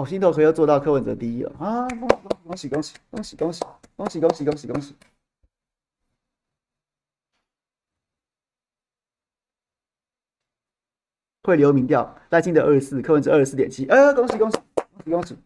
[0.00, 1.86] 哦，心头壳又做到柯文哲第一了啊！
[2.46, 3.62] 恭喜恭喜恭喜恭喜
[3.96, 4.94] 恭喜恭喜恭喜恭喜！
[11.42, 15.36] 会留民调，赖清德二十四，柯文哲二十四点七，呃，恭喜恭喜恭喜恭喜！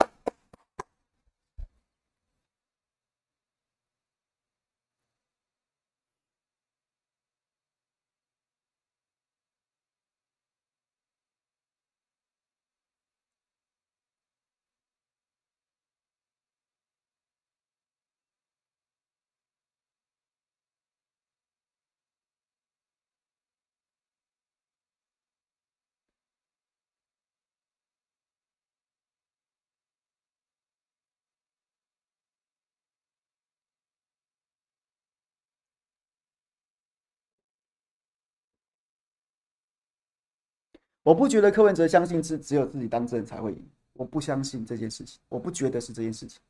[41.05, 46.41] 我不觉得柯文哲相信只只有自己当政才会赢，我不相信这件事情，我不觉得是这件事情，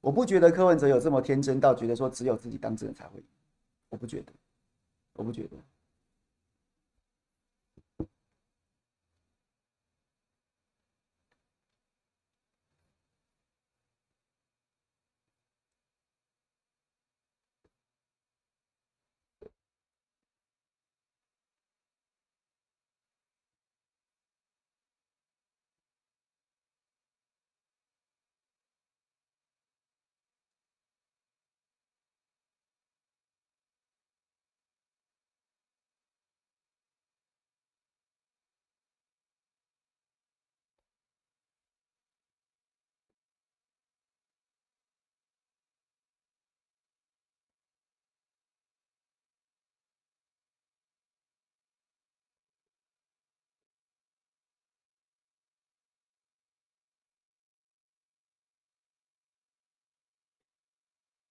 [0.00, 3.26] 我不觉得柯文哲有这么天真到觉得说只有自己当政才会赢，
[3.88, 4.32] 我不觉得，
[5.14, 5.56] 我不觉得。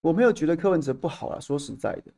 [0.03, 2.11] 我没有觉得柯文哲不好啊，说实在的，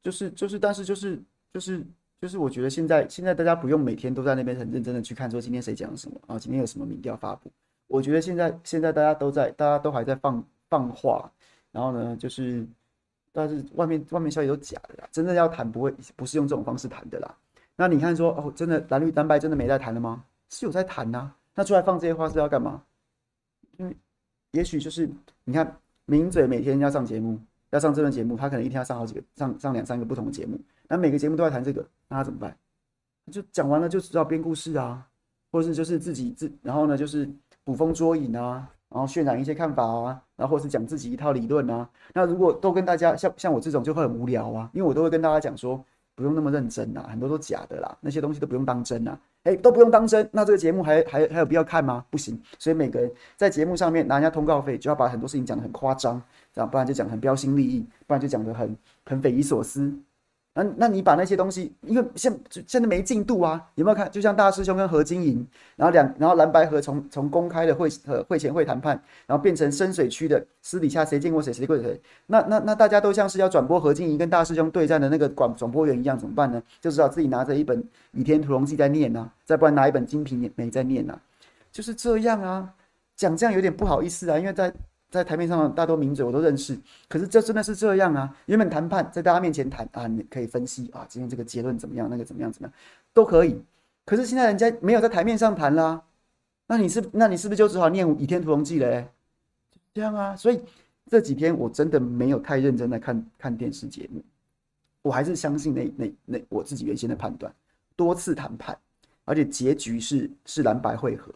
[0.00, 1.20] 就是就是，但是就是
[1.52, 1.84] 就是
[2.22, 7.50] 就是，我觉得现在现在大家不用每天都在那边很认真的去看说今天谁讲了什么啊，今天有什么民调发布。
[7.88, 11.28] 我觉得现在现在大家都在，大家都还在放放话，
[11.72, 12.64] 然后呢，就是
[13.32, 17.36] 但是外面外面消息都假的啦，真的要谈不会不是用这种方式谈的啦。
[17.74, 20.24] 那你看说哦，真的蓝绿蓝白真的没在谈了吗？
[20.50, 21.32] 是有在谈呐。
[21.56, 22.80] 那出来放这些话是要干嘛？
[23.76, 23.96] 因为
[24.52, 25.10] 也许就是
[25.42, 25.76] 你看。
[26.10, 30.58] 名嘴每天要上节目，要上这段节目，他可能一天要上好几个，上上两三个不同的节目。
[30.88, 32.56] 那每个节目都在谈这个，那他怎么办？
[33.30, 35.06] 就讲完了就知道编故事啊，
[35.52, 37.28] 或者是就是自己自，然后呢就是
[37.62, 41.86] 捕风捉影啊，然后渲染一些看法啊，然后或是讲自己一套理论啊。
[42.14, 49.20] 那如果都跟大家像像我这种就会很无聊啊，因为我都会跟大家讲说，不用那么认真啊，很多都假的啦，那些东西都不用当真啊。
[49.48, 52.04] 哎，都不用当真，那这个节目还还还有必要看吗？
[52.10, 56.20] 不行，所以每个人在节目上面拿人家通告费，就要把很多事情讲得很夸张，
[56.52, 58.76] 这样不然就讲很标新立异，不然就讲得很
[59.06, 59.90] 很匪夷所思。
[60.58, 62.36] 那那你把那些东西，因为现
[62.66, 64.10] 现在没进度啊，有没有看？
[64.10, 72.00] 就像大师兄跟何金银，然后两然后蓝白合从从公开的会呃会前会谈判，然后变成深水区的私底下谁见过谁谁过谁？
[72.26, 76.60] 那那那大家都像是要转播何金银跟大师兄对战的那个广转播员一样，怎么办呢？
[76.80, 77.80] 就知道自己拿着一本
[78.12, 81.20] 《倚天屠龙记》在念啊，再不然拿一本《金瓶梅》在念啊，
[81.70, 82.74] 就是这样啊，
[83.14, 84.72] 讲这样有点不好意思啊，因为在。
[85.10, 86.78] 在台面上大多名嘴我都认识，
[87.08, 88.36] 可是这真的是这样啊？
[88.46, 92.74] 原本谈判在大家面前谈啊，你可以分析啊，今天这个结论怎么样，那个怎么样怎么样
[93.14, 93.62] 都可以。
[94.04, 96.02] 可是现在人家没有在台面上谈啦，
[96.66, 99.08] 那你是那你是不是就只好念《倚天屠龙记》嘞？
[99.94, 100.36] 这样啊？
[100.36, 100.60] 所以
[101.06, 104.22] 这几天我真的没有太认真的看看电视节目，
[105.00, 107.50] 我还是相信那那那我自己原先的判断，
[107.96, 108.78] 多次谈判，
[109.24, 111.32] 而且结局是是蓝白会合，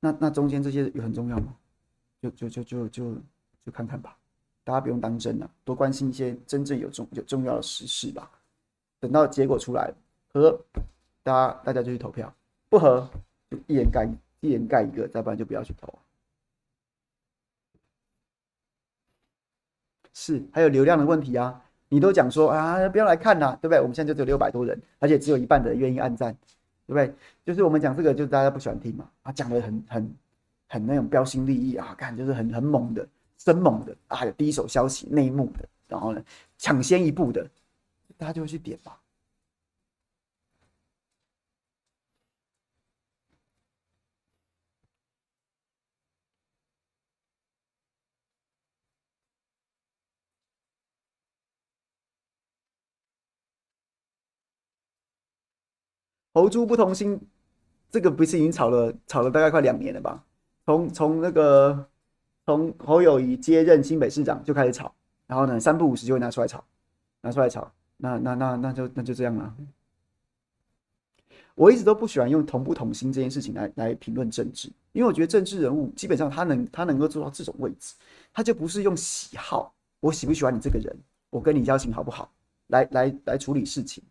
[0.00, 1.54] 那那中间这些有很重要吗？
[2.30, 3.14] 就就就就就
[3.64, 4.16] 就看看吧，
[4.62, 8.30] 大家不用当真了，多关心一些真正有重有重要的实事吧。
[9.00, 9.92] 等到结果出来
[10.32, 10.58] 合，
[11.22, 12.26] 大家大家就去投票；
[12.70, 13.08] 不合，
[13.50, 14.08] 就一人盖
[14.40, 15.92] 一人盖一个，再不然就不要去投。
[20.14, 21.62] 是，还有流量的问题啊！
[21.88, 23.80] 你都讲说啊，不要来看呐，对不对？
[23.80, 26.34] 我们现在就只有六百多人，而且只有一半的人愿意按赞，
[26.86, 27.14] 对不对？
[27.44, 29.10] 就是我们讲这个，就是大家不喜欢听嘛。
[29.22, 30.16] 啊，讲的很很。
[30.74, 36.20] 很那种标新立异啊，看就是很很猛的、生猛的啊，有第一手消息、内幕的，然后呢，
[36.58, 37.48] 抢先一步的，
[38.16, 39.00] 大家就会去点吧。
[56.32, 57.20] 猴猪不同心，
[57.92, 60.24] 这个不是已经炒了炒了大概快两年了吧？
[60.66, 61.86] 从从那个
[62.46, 64.94] 从侯友宜接任新北市长就开始吵，
[65.26, 66.64] 然后呢，三不五时就会拿出来吵，
[67.20, 69.54] 拿出来吵，那那那那就那就这样了。
[71.54, 77.94] 我一直都不喜欢用同不同心这件事情来来评论政治，因为我觉得政治人物基本上他能他能够做到这种位置，
[78.32, 80.96] 他就不是用喜好，我喜不喜欢你这个人，
[81.30, 82.28] 我跟你交情好不好，
[82.68, 84.02] 来来来处理事情，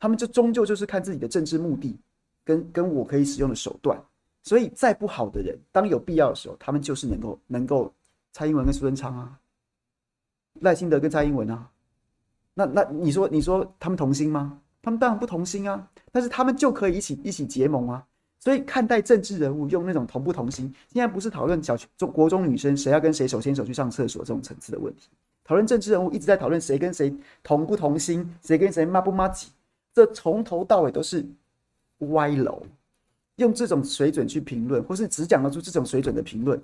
[0.00, 1.96] 他们就终究就是看自己的政治目的
[2.44, 3.96] 跟跟我可以使用的手段，
[4.42, 7.92] 所以再不好的人，当有必要的时候，他们就是能够能够
[8.32, 9.38] 蔡英文跟苏贞昌啊，
[10.60, 11.68] 赖清德跟蔡英文啊，
[12.54, 14.60] 那那你说你说他们同心吗？
[14.80, 18.06] 他们当然不同心啊，但是他们就可以一起一起结盟啊。
[18.40, 25.08] 所以看待政治人物用那种同不同心，现在不是讨论小中国中女生谁要跟谁手牵手去上厕所这种层次的问题。
[25.42, 27.12] 讨论政治人物一直在讨论谁跟谁
[27.42, 29.48] 同不同心，谁跟谁麻不麻吉，
[29.92, 31.26] 这从头到尾都是
[31.98, 32.62] 歪楼。
[33.38, 36.62] 用这种水准去评论，或是只讲得出这种水准的评论，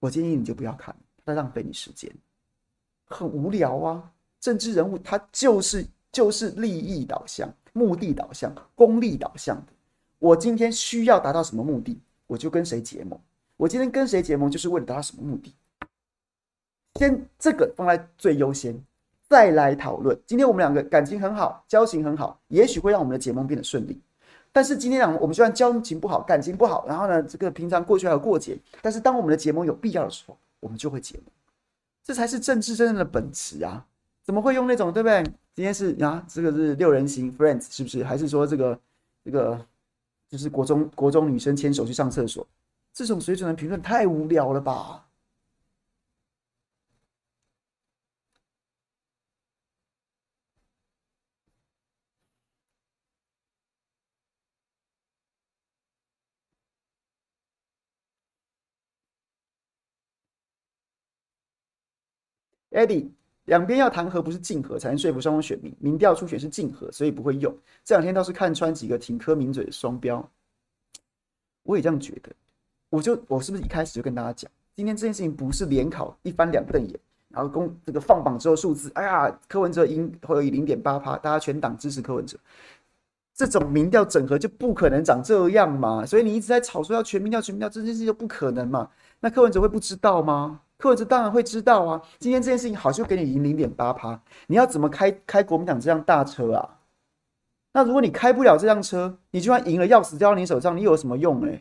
[0.00, 2.12] 我建议你就不要看，在浪费你时间，
[3.06, 4.12] 很无聊啊。
[4.40, 5.86] 政治人物他就是。
[6.12, 9.72] 就是利益导向、目的导向、功利导向的。
[10.18, 13.18] 我今天需要达到什么目的，我就跟谁结盟。
[13.56, 15.54] 我今天跟谁结盟，就是为了达到什么目的。
[16.96, 18.78] 先这个放在最优先，
[19.26, 20.14] 再来讨论。
[20.26, 23.98] 今天我们两个感情很好，交情很好，也许会让我们的结盟变得顺利。
[24.52, 31.24] 但是今天两个我们虽然交情不好，感情不好，然后呢，这个平常过去还有过节，但是当我们的结盟有必要的时候，我们就会结盟。
[32.04, 33.86] 这才是政治真正的本质啊！
[34.24, 35.22] 怎么会用那种，对不对？
[35.54, 38.04] 今天是啊，这个是六人行，Friends 是不是？
[38.04, 38.78] 还是说这个
[39.24, 39.64] 这个
[40.28, 42.46] 就是国中国中女生牵手去上厕所？
[42.92, 45.06] 这种水准的评论太无聊了吧
[62.72, 63.08] ？Eddie。
[63.46, 65.74] 两边要谈和，不是竞合，才能说服双方选民。
[65.80, 67.52] 民调初选是竞合，所以不会用。
[67.82, 70.30] 这两天倒是看穿几个挺柯名嘴的双标，
[71.64, 72.30] 我也这样觉得。
[72.88, 77.00] 我就我是不是一开始就跟大家讲，今天这件事情不是联考一翻两瞪眼，
[77.30, 82.38] 然后公这个放榜之后数字，哎呀，柯文哲赢会有零点八趴，大家全党支持柯文哲，
[83.34, 86.06] 这种民调整合就不可能长这样嘛。
[86.06, 88.88] 所以你一直在吵说要全民调，全民调这件事情就不可能嘛。
[89.18, 90.60] 那柯文哲会不知道吗？
[90.82, 96.78] 柯文哲当然会知道啊，今天这件事情好就给你赢零点八趴，你要怎么开开国民党这辆大车啊？
[97.72, 101.56] 那如果你开不了这辆车，你就算赢了，钥匙交到你手上，你有什么用呢？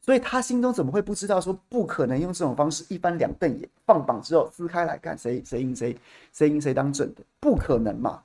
[0.00, 5.94] 所以他心中怎么会不知道说不可能用这种方式一翻两瞪眼，放榜之后撕开来看谁谁赢谁
[6.32, 8.22] 谁赢谁当正的，不可能嘛？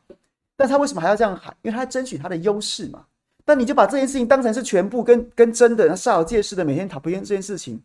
[0.55, 1.53] 但他为什么还要这样喊？
[1.63, 3.03] 因为他争取他的优势嘛。
[3.43, 7.83] 但你就把这件事情当成是全部跟跟真的，那煞有介事的每天讨论这件事情。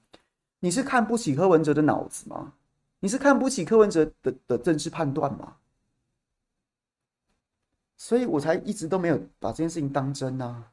[0.65, 2.55] 你是看不起柯文哲的脑子吗？
[3.01, 5.57] 你是看不起柯文哲的的政治判断吗？
[7.99, 10.73] 所以我才一直都没有把这件事情当真啊。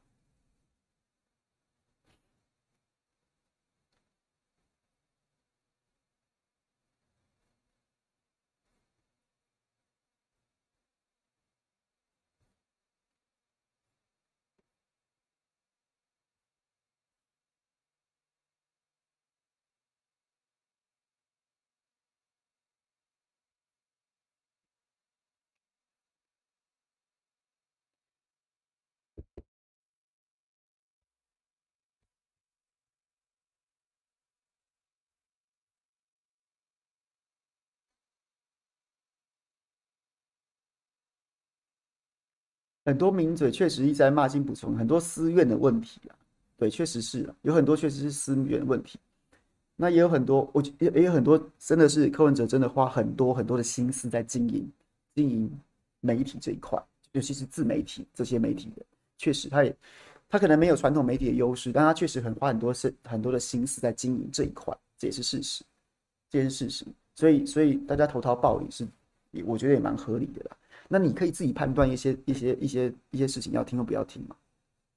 [42.83, 46.15] 很多名嘴确实一直在骂金溥聪，很多私怨的问题啊，
[46.57, 48.99] 对，确实是有很多确实是私怨问题。
[49.75, 54.71] 那也有很多，我也也有很多，真的是柯文哲真的花很多很多的心思在经营
[55.15, 55.51] 经营
[56.01, 56.79] 媒体这一块，
[57.13, 58.85] 尤其是自媒体这些媒体的，
[59.17, 59.75] 确实他也
[60.29, 65.63] 他可能没有传统媒体的优势，但他确实很花很多是很多的心思在经营这一块，这也是事实，
[66.29, 66.85] 这也是事实。
[67.15, 68.87] 所以所以大家投桃报李是，
[69.45, 70.57] 我觉得也蛮合理的啦。
[70.93, 74.35] 那你可以自己判断一些一些一些一些事情要听或不要听嘛，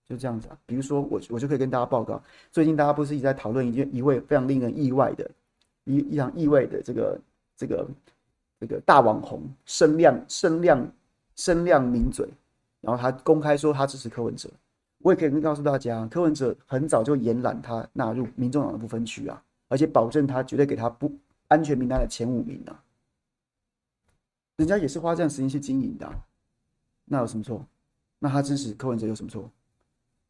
[0.09, 0.59] 就这样子啊。
[0.67, 5.31] 比如说我我就可以跟大家报告，最近大家不是一直在讨论一件一位非常令人意外的，
[5.85, 7.21] 一一场意外的这个
[7.57, 7.89] 这个
[8.59, 10.93] 这个大网红声量声量
[11.37, 12.29] 声量名嘴，
[12.81, 14.51] 然后他公开说他支持柯文哲，
[14.99, 21.13] 我也可以告诉大家，柯文哲很早就延揽他纳入民众党的不分区啊，而且保证他绝对给他不
[21.47, 22.83] 安全名单的前五名啊。
[24.57, 26.11] 人家也是花这样时间去经营的，
[27.05, 27.67] 那有什么错？
[28.19, 29.51] 那他支持柯文哲有什么错？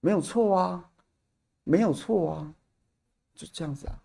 [0.00, 0.90] 没有错啊，
[1.64, 2.54] 没有错啊。
[3.34, 4.03] 就这样子啊。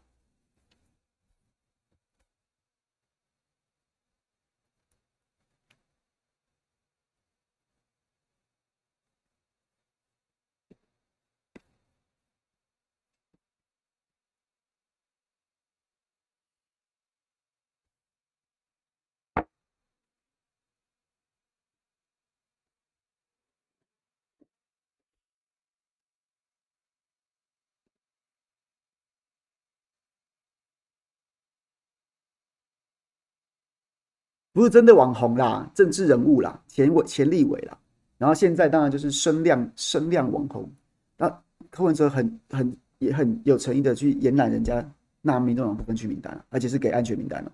[34.51, 37.77] 不是真的网红啦，政治人物啦，前委前立委啦，
[38.17, 40.69] 然后现在当然就是声量声量网红。
[41.17, 41.29] 那
[41.69, 44.83] 柯文哲很很也很有诚意的去延揽人家
[45.21, 47.51] 纳民众党不分区名单，而且是给安全名单了。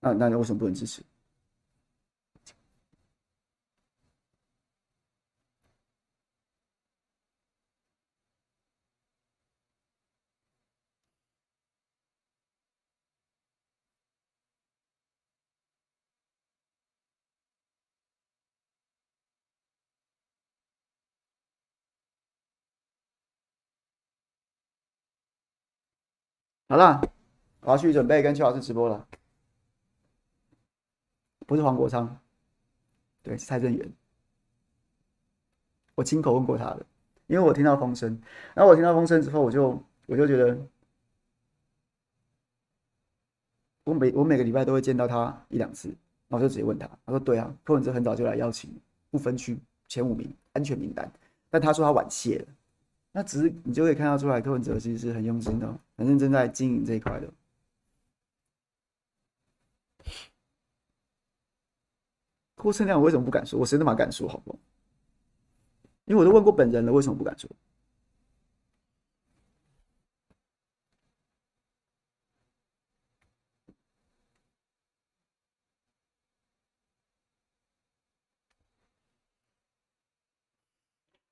[0.00, 1.02] 那那为什么不能支持？
[26.74, 27.00] 好了，
[27.60, 29.06] 我要去准备跟邱老师直播了。
[31.46, 32.18] 不是黄国昌，
[33.22, 33.92] 对，是蔡正元。
[35.94, 36.84] 我亲口问过他的，
[37.28, 38.20] 因为我听到风声。
[38.54, 40.58] 然后我听到风声之后，我就我就觉得，
[43.84, 45.90] 我每我每个礼拜都会见到他一两次，
[46.26, 48.68] 然后就直接问他，他说：“对啊，柯文哲很早就来邀请
[49.12, 49.56] 不分区
[49.86, 51.08] 前五名安全名单，
[51.50, 52.46] 但他说他晚谢了。”
[53.16, 57.32] 那只是你就可以看到出来，柯文哲其实是很用心的，很认真在经营这一块的。
[62.56, 63.58] 郭正亮，我为什么不敢说？
[63.60, 64.58] 我谁他妈敢说，好不好？
[66.06, 67.48] 因为我都问过本人了，为什么不敢说？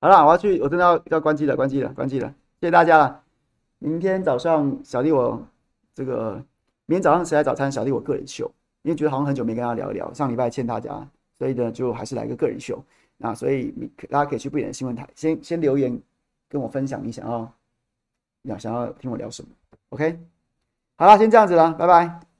[0.01, 2.29] 好了，我要去，我真的要要关机了，关机了，关机了，
[2.59, 3.22] 谢谢大家了。
[3.83, 5.45] 明天早上小弟我
[5.93, 6.35] 这个，
[6.85, 7.69] 明天早上谁来早餐？
[7.69, 8.49] 小弟我个人秀，
[8.83, 11.05] 因为觉得好像很久没跟他聊一聊，上礼拜欠大家，
[11.37, 12.81] 所以呢就还是来个个人秀。
[13.17, 16.01] 那所以你大家可以去不演的新闻台，先先留言
[16.47, 17.53] 跟我分享你想要，
[18.45, 19.49] 想想要听我聊什么。
[19.89, 20.17] OK，
[20.95, 22.32] 好了，先这样子了，拜拜。